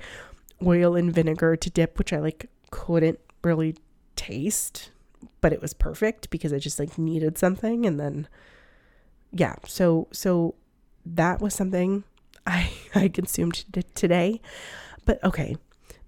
oil 0.65 0.97
and 0.97 1.13
vinegar 1.13 1.57
to 1.57 1.71
dip, 1.71 1.99
which 1.99 2.13
I 2.13 2.19
like 2.19 2.49
couldn't 2.71 3.19
really 3.43 3.77
taste 4.15 4.91
but 5.41 5.53
it 5.53 5.61
was 5.61 5.75
perfect 5.75 6.31
because 6.31 6.53
I 6.53 6.59
just 6.59 6.79
like 6.79 6.97
needed 6.97 7.37
something 7.37 7.85
and 7.85 8.01
then 8.01 8.29
yeah, 9.31 9.57
so 9.67 10.09
so 10.13 10.55
that 11.05 11.41
was 11.41 11.55
something 11.55 12.05
I 12.47 12.71
I 12.95 13.09
consumed 13.09 13.65
t- 13.73 13.83
today. 13.95 14.41
But 15.05 15.23
okay, 15.25 15.57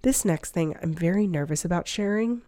this 0.05 0.23
next 0.23 0.51
thing 0.51 0.77
I'm 0.83 0.93
very 0.93 1.25
nervous 1.25 1.65
about 1.65 1.87
sharing 1.87 2.43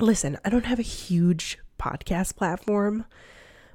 listen, 0.00 0.36
I 0.44 0.50
don't 0.50 0.66
have 0.66 0.80
a 0.80 0.82
huge 0.82 1.58
podcast 1.78 2.34
platform, 2.34 3.04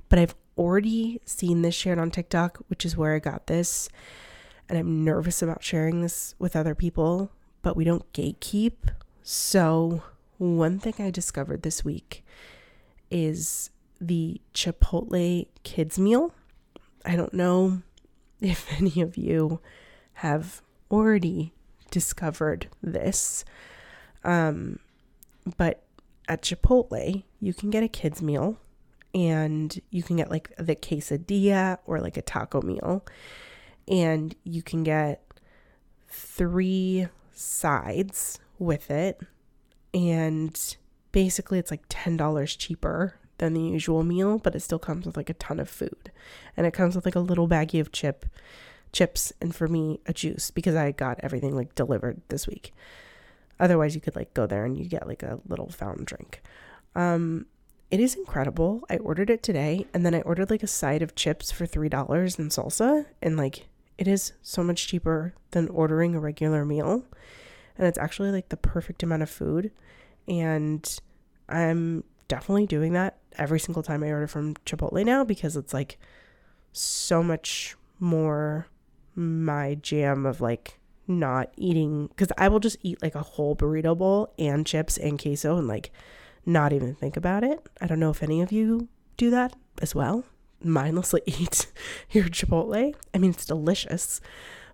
but 0.09 0.19
I've 0.19 0.35
already 0.57 1.21
seen 1.23 1.61
this 1.61 1.73
shared 1.73 1.99
on 1.99 2.11
TikTok, 2.11 2.57
which 2.67 2.85
is 2.85 2.97
where 2.97 3.15
I 3.15 3.19
got 3.19 3.47
this. 3.47 3.87
And 4.67 4.77
I'm 4.77 5.05
nervous 5.05 5.41
about 5.41 5.63
sharing 5.63 6.01
this 6.01 6.35
with 6.37 6.53
other 6.53 6.75
people, 6.75 7.31
but 7.61 7.77
we 7.77 7.85
don't 7.85 8.11
gatekeep. 8.11 8.73
So, 9.23 10.03
one 10.37 10.77
thing 10.77 10.95
I 10.99 11.09
discovered 11.09 11.61
this 11.61 11.85
week 11.85 12.25
is 13.09 13.69
the 14.01 14.41
Chipotle 14.53 15.47
kids 15.63 15.97
meal. 15.97 16.33
I 17.05 17.15
don't 17.15 17.33
know 17.33 17.83
if 18.41 18.69
any 18.77 18.99
of 18.99 19.15
you 19.15 19.61
have 20.15 20.61
already 20.91 21.53
discovered 21.91 22.67
this. 22.81 23.45
Um, 24.23 24.79
but 25.57 25.83
at 26.27 26.41
Chipotle, 26.41 27.23
you 27.39 27.53
can 27.53 27.69
get 27.69 27.83
a 27.83 27.87
kids 27.87 28.21
meal 28.21 28.57
and 29.13 29.79
you 29.89 30.03
can 30.03 30.17
get 30.17 30.29
like 30.29 30.51
the 30.57 30.75
quesadilla 30.75 31.79
or 31.85 31.99
like 31.99 32.17
a 32.17 32.21
taco 32.21 32.61
meal. 32.61 33.05
And 33.87 34.35
you 34.43 34.61
can 34.61 34.83
get 34.83 35.23
three 36.07 37.07
sides 37.31 38.39
with 38.59 38.91
it. 38.91 39.21
And 39.93 40.75
basically, 41.11 41.57
it's 41.57 41.71
like 41.71 41.87
$10 41.87 42.57
cheaper 42.57 43.15
than 43.37 43.53
the 43.53 43.61
usual 43.61 44.03
meal, 44.03 44.39
but 44.39 44.55
it 44.55 44.59
still 44.61 44.79
comes 44.79 45.05
with 45.05 45.15
like 45.15 45.29
a 45.29 45.35
ton 45.35 45.59
of 45.59 45.69
food. 45.69 46.11
And 46.55 46.67
it 46.67 46.73
comes 46.73 46.95
with 46.95 47.05
like 47.05 47.15
a 47.15 47.19
little 47.19 47.47
baggie 47.47 47.79
of 47.79 47.91
chip 47.91 48.25
chips 48.91 49.33
and 49.41 49.55
for 49.55 49.67
me 49.67 49.99
a 50.05 50.13
juice 50.13 50.51
because 50.51 50.75
I 50.75 50.91
got 50.91 51.19
everything 51.21 51.55
like 51.55 51.75
delivered 51.75 52.21
this 52.29 52.47
week. 52.47 52.73
Otherwise 53.59 53.95
you 53.95 54.01
could 54.01 54.15
like 54.15 54.33
go 54.33 54.45
there 54.45 54.65
and 54.65 54.77
you 54.77 54.85
get 54.85 55.07
like 55.07 55.23
a 55.23 55.39
little 55.47 55.69
fountain 55.69 56.05
drink. 56.05 56.41
Um 56.95 57.45
it 57.89 57.99
is 58.01 58.15
incredible. 58.15 58.83
I 58.89 58.97
ordered 58.97 59.29
it 59.29 59.41
today 59.41 59.85
and 59.93 60.05
then 60.05 60.13
I 60.13 60.21
ordered 60.21 60.49
like 60.49 60.63
a 60.63 60.67
side 60.67 61.01
of 61.01 61.15
chips 61.15 61.51
for 61.51 61.65
$3 61.65 62.39
and 62.39 62.51
salsa 62.51 63.05
and 63.21 63.37
like 63.37 63.67
it 63.97 64.07
is 64.07 64.33
so 64.41 64.63
much 64.63 64.87
cheaper 64.87 65.33
than 65.51 65.69
ordering 65.69 66.13
a 66.13 66.19
regular 66.19 66.65
meal. 66.65 67.05
And 67.77 67.87
it's 67.87 67.97
actually 67.97 68.31
like 68.31 68.49
the 68.49 68.57
perfect 68.57 69.03
amount 69.03 69.23
of 69.23 69.29
food 69.29 69.71
and 70.27 70.99
I'm 71.47 72.03
definitely 72.27 72.67
doing 72.67 72.93
that 72.93 73.17
every 73.37 73.59
single 73.59 73.83
time 73.83 74.03
I 74.03 74.11
order 74.11 74.27
from 74.27 74.55
Chipotle 74.65 75.05
now 75.05 75.23
because 75.23 75.55
it's 75.55 75.73
like 75.73 75.97
so 76.71 77.23
much 77.23 77.75
more 77.99 78.67
my 79.17 79.75
jam 79.75 80.25
of 80.25 80.39
like 80.39 80.79
not 81.07 81.51
eating 81.57 82.07
because 82.07 82.31
I 82.37 82.47
will 82.49 82.59
just 82.59 82.77
eat 82.83 83.01
like 83.01 83.15
a 83.15 83.23
whole 83.23 83.55
burrito 83.55 83.97
bowl 83.97 84.33
and 84.37 84.65
chips 84.65 84.97
and 84.97 85.21
queso 85.21 85.57
and 85.57 85.67
like 85.67 85.91
not 86.45 86.71
even 86.71 86.95
think 86.95 87.17
about 87.17 87.43
it. 87.43 87.59
I 87.81 87.87
don't 87.87 87.99
know 87.99 88.11
if 88.11 88.21
any 88.21 88.41
of 88.41 88.51
you 88.51 88.87
do 89.17 89.29
that 89.31 89.55
as 89.81 89.95
well. 89.95 90.23
Mindlessly 90.63 91.21
eat 91.25 91.67
your 92.11 92.25
Chipotle. 92.25 92.93
I 93.13 93.17
mean, 93.17 93.31
it's 93.31 93.45
delicious, 93.45 94.21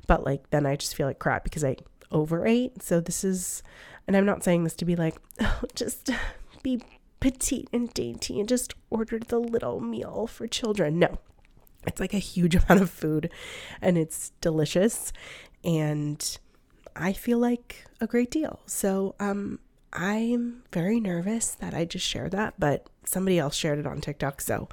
but 0.07 0.25
like 0.25 0.49
then 0.49 0.65
I 0.65 0.75
just 0.75 0.95
feel 0.95 1.07
like 1.07 1.19
crap 1.19 1.45
because 1.45 1.63
I 1.63 1.77
overate. 2.11 2.83
So 2.83 2.99
this 2.99 3.23
is, 3.23 3.63
and 4.07 4.17
I'm 4.17 4.25
not 4.25 4.43
saying 4.43 4.65
this 4.65 4.75
to 4.75 4.85
be 4.85 4.95
like, 4.95 5.15
oh, 5.39 5.61
just 5.73 6.09
be 6.63 6.81
petite 7.19 7.69
and 7.71 7.93
dainty 7.93 8.39
and 8.39 8.49
just 8.49 8.73
order 8.89 9.17
the 9.17 9.39
little 9.39 9.79
meal 9.79 10.27
for 10.27 10.47
children. 10.47 10.99
No, 10.99 11.19
it's 11.87 11.99
like 11.99 12.13
a 12.13 12.19
huge 12.19 12.55
amount 12.63 12.81
of 12.81 12.89
food 12.89 13.29
and 13.81 13.97
it's 13.97 14.31
delicious 14.41 15.11
and 15.63 16.37
I 16.95 17.13
feel 17.13 17.39
like 17.39 17.85
a 18.01 18.07
great 18.07 18.31
deal. 18.31 18.59
So, 18.65 19.15
um 19.19 19.59
I'm 19.95 20.63
very 20.71 20.99
nervous 20.99 21.51
that 21.51 21.75
I 21.75 21.85
just 21.85 22.05
shared 22.05 22.31
that, 22.31 22.55
but 22.57 22.87
somebody 23.05 23.37
else 23.37 23.55
shared 23.55 23.77
it 23.77 23.85
on 23.85 24.01
TikTok. 24.01 24.41
So, 24.41 24.67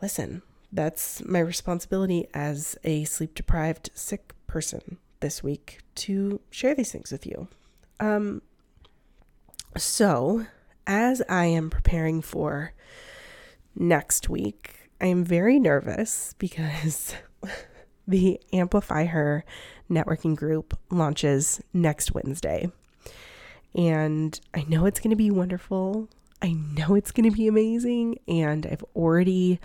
listen, 0.00 0.40
that's 0.72 1.22
my 1.26 1.40
responsibility 1.40 2.26
as 2.32 2.78
a 2.84 3.04
sleep 3.04 3.34
deprived 3.34 3.90
sick 3.94 4.34
person 4.46 4.96
this 5.20 5.42
week 5.42 5.80
to 5.94 6.40
share 6.50 6.74
these 6.74 6.92
things 6.92 7.12
with 7.12 7.26
you. 7.26 7.48
Um 8.00 8.42
so, 9.76 10.46
as 10.86 11.22
I 11.28 11.44
am 11.46 11.70
preparing 11.70 12.22
for 12.22 12.72
next 13.76 14.28
week, 14.28 14.77
I 15.00 15.06
am 15.06 15.24
very 15.24 15.58
nervous 15.58 16.34
because 16.38 17.14
the 18.08 18.40
Amplify 18.52 19.04
Her 19.06 19.44
networking 19.90 20.34
group 20.34 20.78
launches 20.90 21.60
next 21.72 22.14
Wednesday. 22.14 22.70
And 23.74 24.38
I 24.54 24.64
know 24.68 24.86
it's 24.86 25.00
going 25.00 25.10
to 25.10 25.16
be 25.16 25.30
wonderful. 25.30 26.08
I 26.42 26.52
know 26.52 26.94
it's 26.94 27.12
going 27.12 27.30
to 27.30 27.36
be 27.36 27.46
amazing. 27.46 28.18
And 28.26 28.66
I've 28.66 28.84
already 28.96 29.60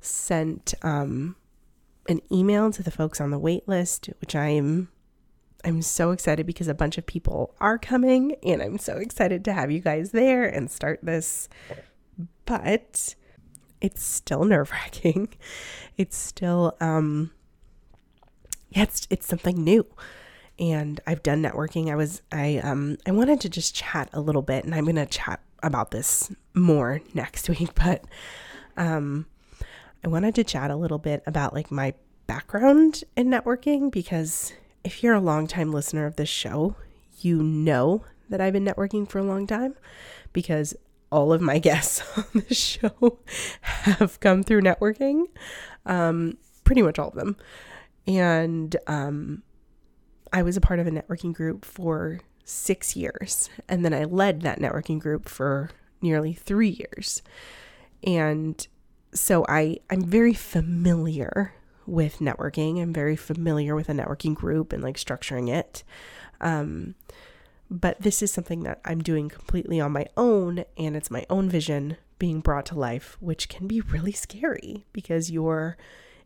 sent 0.00 0.74
um, 0.82 1.36
an 2.08 2.20
email 2.32 2.70
to 2.72 2.82
the 2.82 2.90
folks 2.90 3.20
on 3.20 3.30
the 3.30 3.38
wait 3.38 3.68
list, 3.68 4.10
which 4.20 4.34
I'm 4.34 4.88
I'm 5.64 5.82
so 5.82 6.12
excited 6.12 6.46
because 6.46 6.68
a 6.68 6.74
bunch 6.74 6.96
of 6.96 7.06
people 7.06 7.52
are 7.60 7.76
coming 7.76 8.36
and 8.44 8.62
I'm 8.62 8.78
so 8.78 8.98
excited 8.98 9.44
to 9.46 9.52
have 9.52 9.70
you 9.70 9.80
guys 9.80 10.12
there 10.12 10.44
and 10.44 10.70
start 10.70 11.00
this. 11.02 11.48
But 12.44 13.16
it's 13.80 14.02
still 14.02 14.44
nerve 14.44 14.70
wracking. 14.70 15.28
It's 15.98 16.18
still, 16.18 16.76
um, 16.78 17.30
yeah, 18.68 18.82
it's, 18.82 19.08
it's 19.08 19.26
something 19.26 19.64
new. 19.64 19.86
And 20.58 21.00
I've 21.06 21.22
done 21.22 21.42
networking. 21.42 21.90
I 21.90 21.94
was, 21.94 22.20
I, 22.30 22.58
um, 22.58 22.98
I 23.06 23.12
wanted 23.12 23.40
to 23.40 23.48
just 23.48 23.74
chat 23.74 24.10
a 24.12 24.20
little 24.20 24.42
bit 24.42 24.66
and 24.66 24.74
I'm 24.74 24.84
going 24.84 24.96
to 24.96 25.06
chat 25.06 25.40
about 25.62 25.92
this 25.92 26.30
more 26.52 27.00
next 27.14 27.48
week, 27.48 27.74
but, 27.74 28.04
um, 28.76 29.24
I 30.04 30.08
wanted 30.08 30.34
to 30.34 30.44
chat 30.44 30.70
a 30.70 30.76
little 30.76 30.98
bit 30.98 31.22
about 31.26 31.54
like 31.54 31.70
my 31.70 31.94
background 32.26 33.04
in 33.16 33.28
networking 33.28 33.90
because 33.90 34.52
if 34.84 35.02
you're 35.02 35.14
a 35.14 35.20
longtime 35.20 35.72
listener 35.72 36.06
of 36.06 36.16
this 36.16 36.28
show, 36.28 36.76
you 37.20 37.42
know 37.42 38.04
that 38.28 38.40
I've 38.40 38.52
been 38.52 38.64
networking 38.64 39.08
for 39.08 39.18
a 39.18 39.24
long 39.24 39.46
time 39.46 39.74
because 40.32 40.76
all 41.10 41.32
of 41.32 41.40
my 41.40 41.58
guests 41.68 42.02
on 42.16 42.42
the 42.48 42.54
show 42.54 43.18
have 43.60 44.20
come 44.20 44.42
through 44.42 44.62
networking, 44.62 45.24
um, 45.84 46.38
pretty 46.64 46.82
much 46.82 46.98
all 46.98 47.08
of 47.08 47.14
them. 47.14 47.36
And 48.06 48.76
um, 48.86 49.42
I 50.32 50.42
was 50.42 50.56
a 50.56 50.60
part 50.60 50.78
of 50.78 50.86
a 50.86 50.90
networking 50.90 51.32
group 51.32 51.64
for 51.64 52.20
six 52.44 52.94
years. 52.96 53.50
And 53.68 53.84
then 53.84 53.92
I 53.92 54.04
led 54.04 54.42
that 54.42 54.60
networking 54.60 55.00
group 55.00 55.28
for 55.28 55.70
nearly 56.00 56.32
three 56.32 56.68
years. 56.68 57.22
And 58.04 58.66
so 59.12 59.44
I, 59.48 59.78
I'm 59.90 60.04
very 60.04 60.34
familiar 60.34 61.54
with 61.86 62.18
networking. 62.18 62.80
I'm 62.80 62.92
very 62.92 63.16
familiar 63.16 63.74
with 63.74 63.88
a 63.88 63.92
networking 63.92 64.34
group 64.34 64.72
and 64.72 64.82
like 64.82 64.96
structuring 64.96 65.52
it. 65.52 65.82
Um, 66.40 66.94
but 67.70 68.00
this 68.00 68.22
is 68.22 68.30
something 68.30 68.62
that 68.62 68.80
I'm 68.84 69.02
doing 69.02 69.28
completely 69.28 69.80
on 69.80 69.92
my 69.92 70.06
own, 70.16 70.64
and 70.76 70.96
it's 70.96 71.10
my 71.10 71.26
own 71.28 71.48
vision 71.48 71.96
being 72.18 72.40
brought 72.40 72.66
to 72.66 72.78
life, 72.78 73.16
which 73.20 73.48
can 73.48 73.66
be 73.66 73.80
really 73.80 74.12
scary 74.12 74.86
because 74.92 75.30
you're 75.30 75.76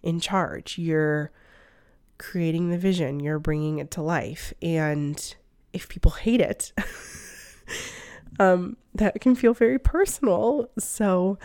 in 0.03 0.20
charge. 0.20 0.79
You're 0.79 1.31
creating 2.18 2.70
the 2.70 2.79
vision, 2.79 3.20
you're 3.20 3.38
bringing 3.38 3.79
it 3.79 3.90
to 3.92 4.03
life. 4.03 4.53
And 4.61 5.35
if 5.72 5.88
people 5.88 6.12
hate 6.12 6.40
it, 6.40 6.72
um, 8.38 8.76
that 8.94 9.20
can 9.20 9.35
feel 9.35 9.55
very 9.55 9.79
personal. 9.79 10.70
So 10.79 11.38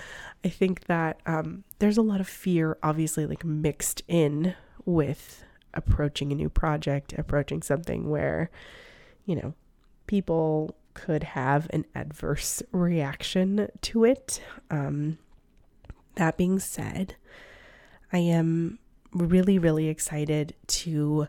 I 0.43 0.49
think 0.49 0.85
that 0.85 1.21
um, 1.25 1.63
there's 1.79 1.97
a 1.97 2.03
lot 2.03 2.19
of 2.19 2.27
fear, 2.27 2.77
obviously, 2.83 3.25
like 3.25 3.45
mixed 3.45 4.03
in 4.07 4.55
with 4.83 5.43
approaching 5.73 6.31
a 6.31 6.35
new 6.35 6.49
project, 6.49 7.13
approaching 7.17 7.61
something 7.61 8.09
where, 8.09 8.49
you 9.25 9.35
know, 9.35 9.53
people 10.07 10.75
could 10.93 11.23
have 11.23 11.67
an 11.71 11.85
adverse 11.93 12.63
reaction 12.71 13.69
to 13.81 14.05
it. 14.05 14.41
Um, 14.71 15.17
that 16.15 16.37
being 16.37 16.59
said, 16.59 17.15
I 18.11 18.19
am 18.19 18.79
really, 19.11 19.59
really 19.59 19.87
excited 19.87 20.55
to 20.67 21.27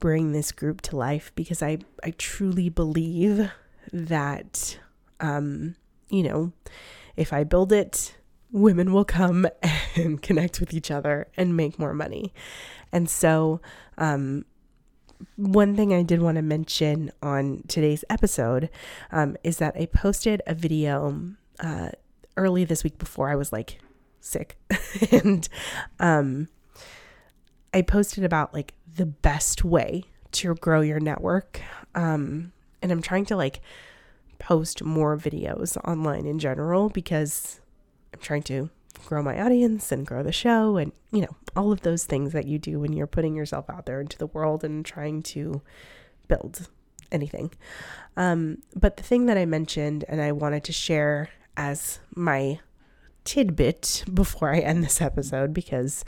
bring 0.00 0.32
this 0.32 0.52
group 0.52 0.80
to 0.80 0.96
life 0.96 1.32
because 1.34 1.62
I, 1.62 1.78
I 2.02 2.12
truly 2.12 2.68
believe 2.68 3.50
that, 3.92 4.78
um, 5.20 5.74
you 6.08 6.22
know, 6.22 6.52
if 7.16 7.32
I 7.32 7.44
build 7.44 7.72
it, 7.72 8.16
women 8.50 8.92
will 8.92 9.04
come 9.04 9.46
and 9.96 10.22
connect 10.22 10.60
with 10.60 10.72
each 10.72 10.90
other 10.90 11.28
and 11.36 11.56
make 11.56 11.78
more 11.78 11.94
money. 11.94 12.32
And 12.92 13.10
so, 13.10 13.60
um, 13.98 14.44
one 15.36 15.76
thing 15.76 15.92
I 15.92 16.02
did 16.02 16.20
want 16.20 16.36
to 16.36 16.42
mention 16.42 17.10
on 17.22 17.64
today's 17.68 18.04
episode 18.10 18.70
um, 19.10 19.36
is 19.42 19.58
that 19.58 19.76
I 19.76 19.86
posted 19.86 20.42
a 20.46 20.54
video 20.54 21.34
uh, 21.60 21.90
early 22.36 22.64
this 22.64 22.84
week 22.84 22.98
before 22.98 23.30
I 23.30 23.34
was 23.34 23.52
like 23.52 23.78
sick. 24.20 24.56
and 25.10 25.48
um, 25.98 26.48
I 27.72 27.82
posted 27.82 28.24
about 28.24 28.54
like 28.54 28.74
the 28.94 29.06
best 29.06 29.64
way 29.64 30.04
to 30.32 30.54
grow 30.56 30.80
your 30.80 31.00
network. 31.00 31.60
Um, 31.94 32.52
and 32.82 32.92
I'm 32.92 33.02
trying 33.02 33.24
to 33.26 33.36
like 33.36 33.60
post 34.38 34.84
more 34.84 35.16
videos 35.16 35.76
online 35.84 36.26
in 36.26 36.38
general 36.38 36.88
because 36.88 37.60
I'm 38.12 38.20
trying 38.20 38.42
to 38.44 38.70
grow 39.06 39.22
my 39.22 39.40
audience 39.40 39.92
and 39.92 40.06
grow 40.06 40.22
the 40.22 40.32
show 40.32 40.76
and, 40.76 40.92
you 41.12 41.22
know, 41.22 41.36
all 41.56 41.72
of 41.72 41.82
those 41.82 42.04
things 42.04 42.32
that 42.32 42.46
you 42.46 42.58
do 42.58 42.80
when 42.80 42.92
you're 42.92 43.06
putting 43.06 43.34
yourself 43.34 43.68
out 43.70 43.86
there 43.86 44.00
into 44.00 44.18
the 44.18 44.26
world 44.26 44.64
and 44.64 44.84
trying 44.84 45.22
to 45.22 45.62
build 46.28 46.68
anything. 47.10 47.50
Um, 48.16 48.58
but 48.74 48.96
the 48.96 49.02
thing 49.02 49.26
that 49.26 49.38
I 49.38 49.46
mentioned 49.46 50.04
and 50.08 50.20
I 50.20 50.32
wanted 50.32 50.64
to 50.64 50.72
share 50.72 51.30
as 51.56 52.00
my 52.14 52.60
tidbit 53.24 54.04
before 54.12 54.54
I 54.54 54.60
end 54.60 54.82
this 54.82 55.00
episode 55.02 55.52
because 55.52 56.04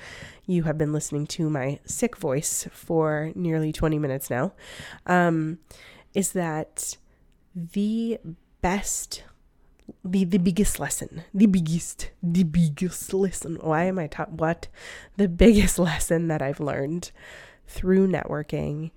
you 0.46 0.62
have 0.62 0.78
been 0.78 0.92
listening 0.92 1.26
to 1.28 1.50
my 1.50 1.78
sick 1.84 2.16
voice 2.16 2.66
for 2.72 3.30
nearly 3.34 3.72
20 3.72 3.98
minutes 3.98 4.30
now 4.30 4.52
um, 5.06 5.58
is 6.14 6.32
that 6.32 6.96
the 7.54 8.18
best 8.62 9.22
the 10.04 10.24
the 10.24 10.38
biggest 10.38 10.78
lesson 10.78 11.22
the 11.34 11.46
biggest 11.46 12.10
the 12.22 12.44
biggest 12.44 13.12
lesson. 13.14 13.56
Why 13.60 13.84
am 13.84 13.98
i 13.98 14.06
taught 14.06 14.32
what? 14.32 14.68
The 15.16 15.28
biggest 15.28 15.78
lesson 15.90 16.28
that 16.28 16.42
i've 16.42 16.60
learned 16.60 17.10
through 17.66 18.08
networking 18.08 18.90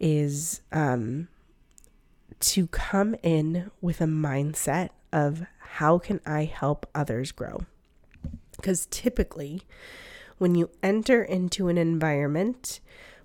is 0.00 0.62
um 0.72 1.28
to 2.38 2.66
come 2.66 3.16
in 3.22 3.70
with 3.80 4.00
a 4.00 4.06
mindset 4.06 4.90
of 5.12 5.46
how 5.58 5.98
can 5.98 6.20
i 6.26 6.44
help 6.44 6.88
others 6.94 7.32
grow? 7.32 7.60
Because 8.56 8.86
typically 8.86 9.62
when 10.38 10.54
you 10.54 10.70
enter 10.82 11.22
into 11.22 11.68
an 11.68 11.78
environment 11.78 12.80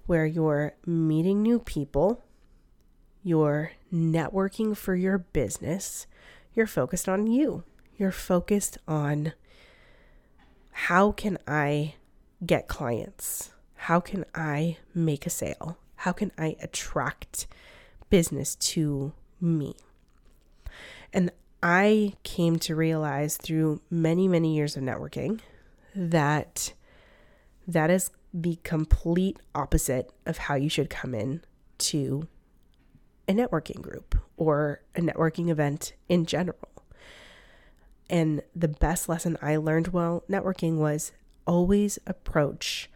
where 0.06 0.26
you're 0.26 0.74
meeting 0.86 1.42
new 1.42 1.60
people 1.60 2.24
you're 3.24 3.72
networking 3.94 4.76
for 4.76 4.96
your 4.96 5.20
business, 5.20 6.08
you're 6.54 6.68
focused 6.68 7.08
on 7.08 7.28
you. 7.28 7.64
You're 7.98 8.12
focused 8.12 8.78
on 8.88 9.34
how 10.72 11.12
can 11.12 11.38
I 11.48 11.96
get 12.46 12.68
clients? 12.68 13.52
How 13.76 14.00
can 14.00 14.26
I 14.34 14.78
make 14.94 15.26
a 15.26 15.30
sale? 15.30 15.78
How 15.98 16.12
can 16.12 16.32
I 16.38 16.56
attract 16.62 17.48
business 18.10 18.56
to 18.56 19.14
me? 19.40 19.76
And 21.14 21.32
I 21.62 22.14
came 22.24 22.58
to 22.60 22.76
realize 22.76 23.38
through 23.38 23.82
many, 23.90 24.28
many 24.28 24.56
years 24.56 24.76
of 24.76 24.84
networking 24.84 25.40
that 25.94 26.74
that 27.68 27.92
is 27.92 28.10
the 28.34 28.58
complete 28.64 29.38
opposite 29.54 30.10
of 30.26 30.38
how 30.38 30.56
you 30.56 30.70
should 30.70 30.90
come 30.90 31.14
in 31.14 31.44
to 31.78 32.28
a 33.32 33.34
networking 33.34 33.82
group 33.82 34.18
or 34.36 34.82
a 34.94 35.00
networking 35.00 35.50
event 35.50 35.94
in 36.10 36.26
general. 36.26 36.70
And 38.10 38.44
the 38.54 38.68
best 38.68 39.08
lesson 39.08 39.38
I 39.42 39.56
learned 39.56 39.88
while 39.88 40.24
networking 40.30 40.78
was 40.78 41.14
always 41.48 41.98
approach 42.06 42.90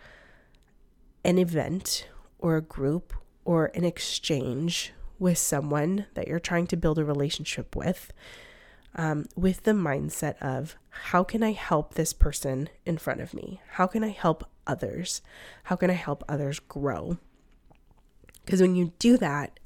an 1.24 1.38
event 1.38 2.08
or 2.38 2.58
a 2.58 2.62
group 2.62 3.14
or 3.46 3.72
an 3.74 3.86
exchange 3.86 4.92
with 5.18 5.38
someone 5.38 6.06
that 6.16 6.28
you're 6.28 6.40
trying 6.40 6.68
to 6.68 6.76
build 6.76 7.00
a 7.00 7.06
relationship 7.06 7.74
with, 7.74 8.12
um, 8.96 9.26
with 9.38 9.64
the 9.64 9.72
mindset 9.72 10.38
of 10.42 10.76
how 10.90 11.24
can 11.24 11.44
I 11.44 11.54
help 11.54 11.94
this 11.94 12.12
person 12.12 12.68
in 12.86 12.98
front 12.98 13.22
of 13.22 13.34
me? 13.34 13.62
How 13.72 13.88
can 13.88 14.04
I 14.04 14.10
help 14.10 14.44
others? 14.68 15.22
How 15.64 15.78
can 15.78 15.90
I 15.90 15.94
help 15.94 16.26
others 16.28 16.60
grow? 16.60 17.20
Because 18.44 18.60
when 18.60 18.76
you 18.76 18.92
do 19.00 19.16
that, 19.18 19.60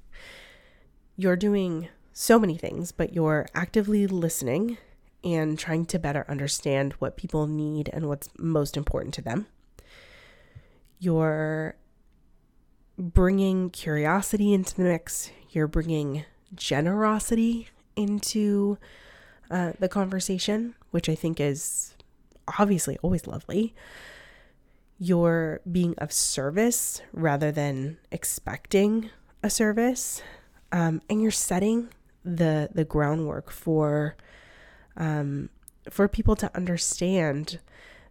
you're 1.20 1.36
doing 1.36 1.90
so 2.14 2.40
many 2.40 2.56
things, 2.56 2.94
but 2.94 3.14
you're 3.14 3.46
actively 3.54 4.08
listening 4.08 4.78
and 5.22 5.60
trying 5.60 5.86
to 5.86 6.00
better 6.00 6.26
understand 6.30 6.94
what 6.94 7.18
people 7.18 7.46
need 7.46 7.90
and 7.92 8.08
what's 8.08 8.30
most 8.38 8.78
important 8.78 9.14
to 9.14 9.22
them. 9.22 9.46
You're 10.98 11.76
bringing 12.98 13.70
curiosity 13.70 14.54
into 14.54 14.74
the 14.76 14.84
mix, 14.84 15.30
you're 15.50 15.68
bringing 15.68 16.24
generosity 16.56 17.68
into 17.98 18.78
uh, 19.52 19.74
the 19.78 19.90
conversation, 19.90 20.74
which 20.92 21.10
I 21.10 21.16
think 21.16 21.42
is 21.42 21.96
obviously 22.58 22.98
always 23.02 23.28
lovely. 23.28 23.76
You're 24.98 25.60
being 25.70 25.96
of 25.98 26.14
service 26.14 27.02
rather 27.12 27.52
than 27.52 27.98
expecting 28.10 29.10
a 29.44 29.50
service 29.50 30.22
um, 30.72 31.02
and 31.10 31.22
you're 31.22 31.32
setting 31.32 31.90
the 32.24 32.70
the 32.74 32.84
groundwork 32.84 33.50
for 33.50 34.16
um, 34.98 35.50
for 35.90 36.08
people 36.08 36.36
to 36.36 36.56
understand 36.56 37.60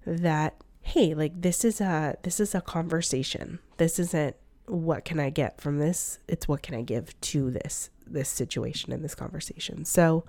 that 0.06 0.54
hey 0.82 1.12
like 1.14 1.40
this 1.40 1.64
is 1.64 1.80
a 1.80 2.16
this 2.22 2.40
is 2.40 2.54
a 2.54 2.60
conversation. 2.60 3.58
This 3.76 3.98
isn't 3.98 4.36
what 4.66 5.04
can 5.04 5.18
i 5.18 5.30
get 5.30 5.60
from 5.60 5.78
this. 5.78 6.18
It's 6.28 6.46
what 6.48 6.62
can 6.62 6.74
i 6.74 6.82
give 6.82 7.18
to 7.20 7.50
this 7.50 7.90
this 8.06 8.28
situation 8.28 8.92
and 8.92 9.04
this 9.04 9.14
conversation. 9.14 9.84
So 9.84 10.24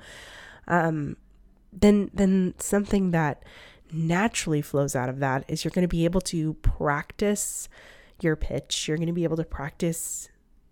um 0.67 1.17
then 1.71 2.09
then 2.13 2.55
something 2.57 3.11
that 3.11 3.43
naturally 3.91 4.61
flows 4.61 4.95
out 4.95 5.09
of 5.09 5.19
that 5.19 5.43
is 5.47 5.63
you're 5.63 5.71
going 5.71 5.83
to 5.83 5.87
be 5.87 6.05
able 6.05 6.21
to 6.21 6.53
practice 6.55 7.67
your 8.21 8.35
pitch. 8.35 8.87
You're 8.87 8.97
going 8.97 9.07
to 9.07 9.13
be 9.13 9.23
able 9.23 9.37
to 9.37 9.43
practice 9.43 10.29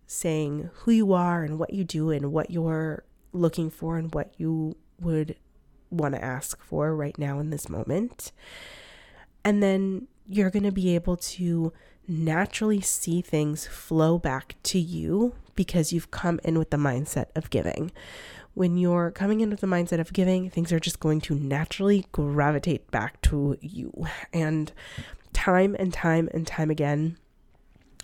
saying 0.07 0.69
who 0.73 0.91
you 0.91 1.13
are 1.13 1.43
and 1.43 1.59
what 1.59 1.73
you 1.73 1.83
do 1.83 2.09
and 2.09 2.31
what 2.31 2.49
you're 2.49 3.03
looking 3.33 3.69
for 3.69 3.97
and 3.97 4.13
what 4.15 4.33
you 4.37 4.75
would 4.99 5.35
want 5.89 6.15
to 6.15 6.23
ask 6.23 6.61
for 6.63 6.95
right 6.95 7.17
now 7.17 7.39
in 7.39 7.49
this 7.49 7.69
moment. 7.69 8.31
And 9.43 9.61
then 9.61 10.07
you're 10.27 10.49
going 10.49 10.63
to 10.63 10.71
be 10.71 10.95
able 10.95 11.17
to 11.17 11.71
naturally 12.07 12.81
see 12.81 13.21
things 13.21 13.67
flow 13.67 14.17
back 14.17 14.55
to 14.63 14.79
you 14.79 15.35
because 15.55 15.91
you've 15.91 16.11
come 16.11 16.39
in 16.43 16.57
with 16.57 16.69
the 16.69 16.77
mindset 16.77 17.27
of 17.35 17.49
giving. 17.49 17.91
When 18.53 18.77
you're 18.77 19.11
coming 19.11 19.41
in 19.41 19.49
with 19.49 19.61
the 19.61 19.67
mindset 19.67 19.99
of 19.99 20.13
giving, 20.13 20.49
things 20.49 20.71
are 20.71 20.79
just 20.79 20.99
going 20.99 21.21
to 21.21 21.35
naturally 21.35 22.07
gravitate 22.11 22.89
back 22.91 23.21
to 23.23 23.57
you. 23.61 24.07
And 24.33 24.71
time 25.33 25.75
and 25.77 25.93
time 25.93 26.29
and 26.33 26.47
time 26.47 26.71
again, 26.71 27.17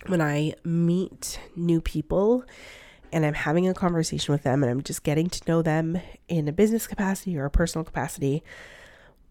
when 0.06 0.20
I 0.20 0.54
meet 0.64 1.38
new 1.56 1.80
people 1.80 2.44
and 3.12 3.24
I'm 3.24 3.34
having 3.34 3.68
a 3.68 3.74
conversation 3.74 4.32
with 4.32 4.42
them 4.42 4.62
and 4.62 4.70
I'm 4.70 4.82
just 4.82 5.02
getting 5.02 5.28
to 5.30 5.40
know 5.46 5.62
them 5.62 6.00
in 6.28 6.48
a 6.48 6.52
business 6.52 6.86
capacity 6.86 7.36
or 7.36 7.44
a 7.44 7.50
personal 7.50 7.84
capacity, 7.84 8.42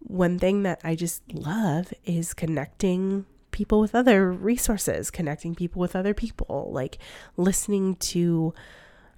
one 0.00 0.38
thing 0.38 0.62
that 0.62 0.80
I 0.82 0.94
just 0.94 1.22
love 1.32 1.92
is 2.04 2.34
connecting 2.34 3.26
people 3.50 3.80
with 3.80 3.94
other 3.94 4.32
resources, 4.32 5.10
connecting 5.10 5.54
people 5.54 5.80
with 5.80 5.94
other 5.94 6.12
people, 6.14 6.70
like 6.72 6.98
listening 7.36 7.94
to 7.96 8.52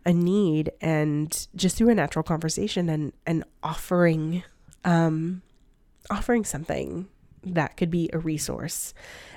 a 0.04 0.12
need 0.12 0.70
and 0.80 1.48
just 1.56 1.76
through 1.76 1.88
a 1.88 1.94
natural 1.94 2.22
conversation 2.22 2.88
and 2.88 3.12
and 3.26 3.42
offering 3.62 4.44
um 4.85 5.42
offering 6.11 6.44
something 6.44 7.09
that 7.54 7.76
could 7.76 7.90
be 7.90 8.11
a 8.12 8.18
resource. 8.18 8.92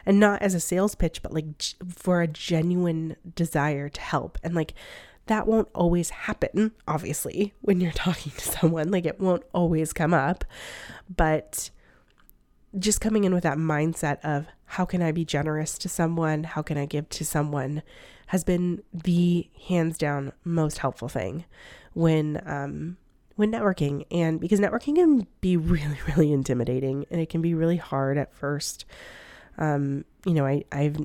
And 0.06 0.20
not 0.20 0.42
as 0.42 0.54
a 0.54 0.60
sales 0.60 0.96
pitch 0.96 1.22
but 1.22 1.34
like 1.34 1.46
for 1.88 2.22
a 2.22 2.28
genuine 2.28 3.16
desire 3.36 3.90
to 3.90 4.02
help. 4.02 4.38
And 4.44 4.56
like 4.56 4.74
that 5.28 5.48
won't 5.48 5.70
always 5.76 6.10
happen 6.10 6.72
obviously 6.88 7.54
when 7.62 7.80
you're 7.80 7.92
talking 7.94 8.32
to 8.34 8.42
someone. 8.42 8.92
Like 8.92 9.06
it 9.06 9.20
won't 9.20 9.44
always 9.54 9.94
come 9.94 10.14
up. 10.14 10.44
But 11.16 11.70
just 12.78 13.02
coming 13.02 13.24
in 13.24 13.34
with 13.34 13.44
that 13.44 13.58
mindset 13.58 14.20
of 14.24 14.48
how 14.66 14.86
can 14.86 15.02
I 15.02 15.12
be 15.12 15.26
generous 15.26 15.78
to 15.80 15.90
someone? 15.90 16.44
How 16.44 16.62
can 16.62 16.78
I 16.78 16.86
give 16.86 17.10
to 17.10 17.26
someone? 17.26 17.82
Has 18.28 18.44
been 18.44 18.84
the 18.94 19.50
hands 19.68 19.98
down 19.98 20.34
most 20.44 20.78
helpful 20.80 21.10
thing 21.10 21.46
when 21.94 22.42
um 22.46 22.98
when 23.40 23.54
networking 23.54 24.06
and 24.12 24.42
because 24.42 24.60
networking 24.60 24.96
can 24.96 25.26
be 25.40 25.56
really 25.56 25.98
really 26.10 26.34
intimidating 26.34 27.06
and 27.10 27.22
it 27.22 27.30
can 27.30 27.42
be 27.42 27.54
really 27.54 27.78
hard 27.78 28.18
at 28.18 28.36
first. 28.36 28.84
Um 29.58 30.04
you 30.26 30.34
know 30.34 30.46
i 30.46 30.62
i've 30.74 30.98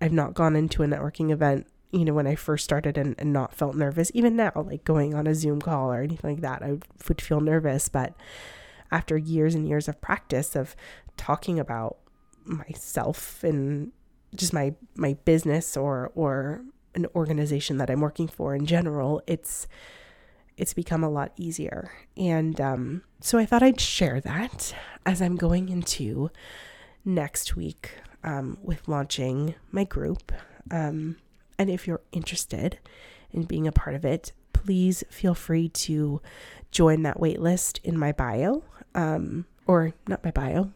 i've 0.00 0.12
not 0.12 0.34
gone 0.34 0.56
into 0.56 0.82
a 0.82 0.86
networking 0.86 1.30
event 1.30 1.68
you 1.92 2.04
know 2.04 2.12
when 2.12 2.26
i 2.26 2.34
first 2.34 2.64
started 2.64 2.98
and, 2.98 3.14
and 3.18 3.32
not 3.32 3.54
felt 3.54 3.76
nervous. 3.76 4.10
Even 4.14 4.34
now 4.34 4.50
like 4.56 4.82
going 4.82 5.14
on 5.14 5.28
a 5.28 5.34
zoom 5.34 5.60
call 5.60 5.92
or 5.92 6.02
anything 6.02 6.32
like 6.32 6.40
that 6.40 6.60
i 6.60 6.76
would 7.06 7.20
feel 7.20 7.40
nervous. 7.40 7.88
But 7.88 8.14
after 8.90 9.16
years 9.16 9.54
and 9.54 9.68
years 9.68 9.86
of 9.86 10.00
practice 10.00 10.56
of 10.56 10.74
talking 11.16 11.60
about 11.60 11.98
myself 12.44 13.44
and 13.44 13.92
just 14.34 14.52
my 14.52 14.74
my 14.96 15.14
business 15.24 15.76
or 15.76 16.10
or 16.16 16.62
an 16.96 17.06
organization 17.14 17.76
that 17.78 17.90
i'm 17.90 18.00
working 18.00 18.26
for 18.26 18.54
in 18.54 18.66
general 18.66 19.22
it's 19.26 19.66
it's 20.56 20.74
become 20.74 21.04
a 21.04 21.10
lot 21.10 21.32
easier. 21.36 21.92
And 22.16 22.60
um, 22.60 23.02
so 23.20 23.38
I 23.38 23.46
thought 23.46 23.62
I'd 23.62 23.80
share 23.80 24.20
that 24.20 24.74
as 25.04 25.20
I'm 25.20 25.36
going 25.36 25.68
into 25.68 26.30
next 27.04 27.56
week 27.56 27.92
um, 28.24 28.58
with 28.62 28.88
launching 28.88 29.54
my 29.70 29.84
group. 29.84 30.32
Um, 30.70 31.16
and 31.58 31.70
if 31.70 31.86
you're 31.86 32.02
interested 32.12 32.78
in 33.30 33.44
being 33.44 33.66
a 33.66 33.72
part 33.72 33.94
of 33.94 34.04
it, 34.04 34.32
please 34.52 35.04
feel 35.10 35.34
free 35.34 35.68
to 35.68 36.20
join 36.70 37.02
that 37.02 37.20
wait 37.20 37.40
list 37.40 37.80
in 37.84 37.96
my 37.98 38.12
bio, 38.12 38.64
um, 38.94 39.46
or 39.66 39.92
not 40.08 40.24
my 40.24 40.30
bio, 40.30 40.72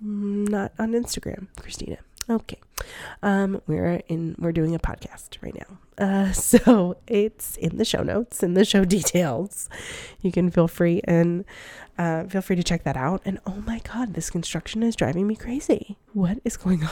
not 0.00 0.72
on 0.78 0.92
Instagram, 0.92 1.48
Christina. 1.60 1.98
Okay. 2.28 2.58
Um, 3.22 3.62
we're 3.66 4.02
in 4.08 4.36
we're 4.38 4.52
doing 4.52 4.74
a 4.74 4.78
podcast 4.78 5.40
right 5.42 5.54
now. 5.54 5.78
Uh, 6.04 6.32
so 6.48 6.96
it's 7.06 7.56
in 7.56 7.78
the 7.78 7.84
show 7.84 8.02
notes 8.02 8.42
in 8.42 8.54
the 8.54 8.64
show 8.64 8.84
details. 8.84 9.68
You 10.20 10.32
can 10.32 10.50
feel 10.50 10.68
free 10.68 11.00
and 11.04 11.44
uh, 11.98 12.24
feel 12.24 12.42
free 12.42 12.56
to 12.56 12.62
check 12.62 12.84
that 12.84 12.96
out. 12.96 13.22
And 13.24 13.38
oh 13.46 13.62
my 13.66 13.80
god, 13.80 14.14
this 14.14 14.30
construction 14.30 14.82
is 14.82 14.96
driving 14.96 15.26
me 15.26 15.36
crazy. 15.36 15.96
What 16.12 16.38
is 16.44 16.56
going 16.56 16.82
on? 16.84 16.90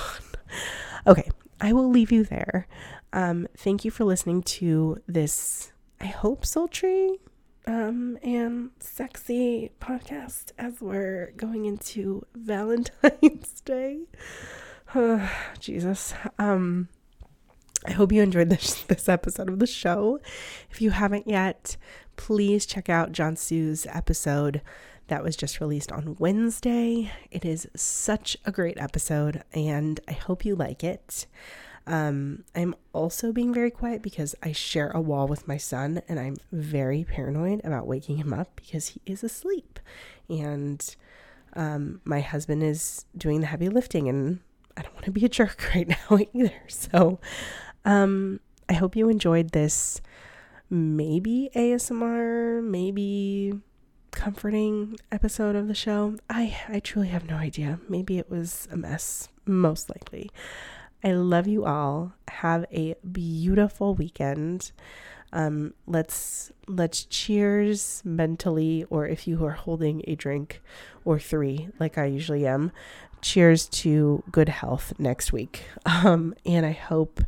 okay, 1.06 1.30
I 1.60 1.72
will 1.72 1.90
leave 1.90 2.12
you 2.12 2.24
there. 2.24 2.66
Um, 3.12 3.48
thank 3.56 3.84
you 3.84 3.90
for 3.90 4.04
listening 4.04 4.42
to 4.42 5.00
this. 5.06 5.72
I 6.00 6.06
hope 6.06 6.44
sultry 6.44 7.18
um, 7.66 8.18
and 8.22 8.70
sexy 8.80 9.70
podcast 9.80 10.52
as 10.58 10.80
we're 10.80 11.32
going 11.36 11.64
into 11.64 12.26
Valentine's 12.34 13.60
Day. 13.62 14.00
Jesus. 15.60 16.14
Um, 16.38 16.88
I 17.86 17.92
hope 17.92 18.12
you 18.12 18.22
enjoyed 18.22 18.50
this 18.50 18.82
this 18.88 19.08
episode 19.08 19.48
of 19.48 19.58
the 19.58 19.66
show. 19.66 20.20
If 20.70 20.80
you 20.80 20.90
haven't 20.90 21.28
yet, 21.28 21.76
please 22.16 22.66
check 22.66 22.88
out 22.88 23.12
John 23.12 23.36
Sue's 23.36 23.86
episode 23.90 24.62
that 25.08 25.22
was 25.22 25.36
just 25.36 25.60
released 25.60 25.92
on 25.92 26.16
Wednesday. 26.18 27.12
It 27.30 27.44
is 27.44 27.68
such 27.74 28.36
a 28.44 28.52
great 28.52 28.78
episode, 28.78 29.42
and 29.52 30.00
I 30.08 30.12
hope 30.12 30.44
you 30.44 30.54
like 30.56 30.82
it. 30.82 31.26
Um, 31.86 32.44
I'm 32.54 32.74
also 32.94 33.30
being 33.30 33.52
very 33.52 33.70
quiet 33.70 34.00
because 34.00 34.34
I 34.42 34.52
share 34.52 34.90
a 34.90 35.00
wall 35.00 35.28
with 35.28 35.46
my 35.46 35.58
son, 35.58 36.00
and 36.08 36.18
I'm 36.18 36.36
very 36.52 37.04
paranoid 37.04 37.60
about 37.64 37.86
waking 37.86 38.16
him 38.16 38.32
up 38.32 38.52
because 38.56 38.88
he 38.88 39.02
is 39.04 39.22
asleep. 39.22 39.78
And 40.30 40.96
um, 41.52 42.00
my 42.04 42.20
husband 42.22 42.62
is 42.62 43.04
doing 43.14 43.40
the 43.40 43.48
heavy 43.48 43.68
lifting, 43.68 44.08
and 44.08 44.40
I 44.76 44.82
don't 44.82 44.94
want 44.94 45.04
to 45.06 45.10
be 45.10 45.24
a 45.24 45.28
jerk 45.28 45.70
right 45.74 45.88
now 45.88 46.18
either. 46.32 46.62
So, 46.68 47.18
um, 47.84 48.40
I 48.68 48.74
hope 48.74 48.96
you 48.96 49.08
enjoyed 49.08 49.50
this 49.50 50.00
maybe 50.70 51.50
ASMR, 51.54 52.62
maybe 52.62 53.60
comforting 54.10 54.96
episode 55.12 55.56
of 55.56 55.68
the 55.68 55.74
show. 55.74 56.16
I 56.30 56.56
I 56.68 56.80
truly 56.80 57.08
have 57.08 57.26
no 57.26 57.36
idea. 57.36 57.80
Maybe 57.88 58.18
it 58.18 58.30
was 58.30 58.68
a 58.70 58.76
mess, 58.76 59.28
most 59.44 59.90
likely. 59.90 60.30
I 61.02 61.12
love 61.12 61.46
you 61.46 61.64
all. 61.66 62.14
Have 62.28 62.64
a 62.72 62.94
beautiful 63.10 63.94
weekend. 63.94 64.72
Um, 65.32 65.74
let's 65.86 66.52
let's 66.68 67.04
cheers 67.04 68.00
mentally, 68.04 68.84
or 68.88 69.06
if 69.06 69.26
you 69.26 69.44
are 69.44 69.52
holding 69.52 70.02
a 70.06 70.14
drink 70.14 70.62
or 71.04 71.18
three, 71.18 71.68
like 71.78 71.98
I 71.98 72.06
usually 72.06 72.46
am, 72.46 72.72
cheers 73.24 73.66
to 73.66 74.22
good 74.30 74.48
health 74.48 74.92
next 74.98 75.32
week. 75.32 75.64
Um, 75.86 76.34
and 76.44 76.66
I 76.66 76.72
hope 76.72 77.20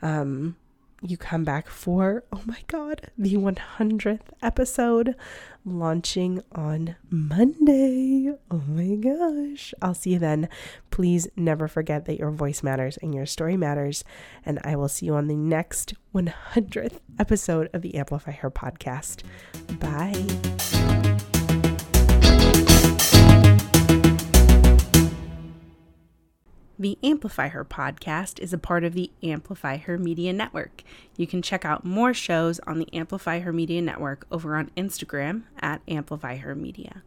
um, 0.00 0.56
you 1.02 1.16
come 1.18 1.44
back 1.44 1.68
for, 1.68 2.24
oh 2.32 2.40
my 2.46 2.60
God, 2.68 3.10
the 3.18 3.34
100th 3.34 4.20
episode 4.40 5.14
launching 5.64 6.42
on 6.52 6.96
Monday. 7.10 8.32
Oh 8.50 8.62
my 8.68 8.94
gosh. 8.96 9.74
I'll 9.82 9.94
see 9.94 10.10
you 10.14 10.18
then. 10.18 10.48
Please 10.90 11.28
never 11.36 11.68
forget 11.68 12.06
that 12.06 12.18
your 12.18 12.30
voice 12.30 12.62
matters 12.62 12.96
and 12.98 13.14
your 13.14 13.26
story 13.26 13.56
matters. 13.56 14.04
And 14.46 14.60
I 14.64 14.76
will 14.76 14.88
see 14.88 15.06
you 15.06 15.14
on 15.14 15.26
the 15.26 15.36
next 15.36 15.94
100th 16.14 17.00
episode 17.18 17.68
of 17.74 17.82
the 17.82 17.96
Amplify 17.96 18.32
Her 18.32 18.50
podcast. 18.50 19.22
Bye. 19.80 20.63
The 26.76 26.98
Amplify 27.04 27.48
Her 27.48 27.64
podcast 27.64 28.40
is 28.40 28.52
a 28.52 28.58
part 28.58 28.82
of 28.82 28.94
the 28.94 29.12
Amplify 29.22 29.76
Her 29.76 29.96
Media 29.96 30.32
Network. 30.32 30.82
You 31.16 31.24
can 31.24 31.40
check 31.40 31.64
out 31.64 31.84
more 31.84 32.12
shows 32.12 32.58
on 32.66 32.80
the 32.80 32.92
Amplify 32.92 33.38
Her 33.38 33.52
Media 33.52 33.80
Network 33.80 34.26
over 34.28 34.56
on 34.56 34.72
Instagram 34.76 35.44
at 35.60 35.82
Amplify 35.86 36.38
Her 36.38 36.56
Media. 36.56 37.02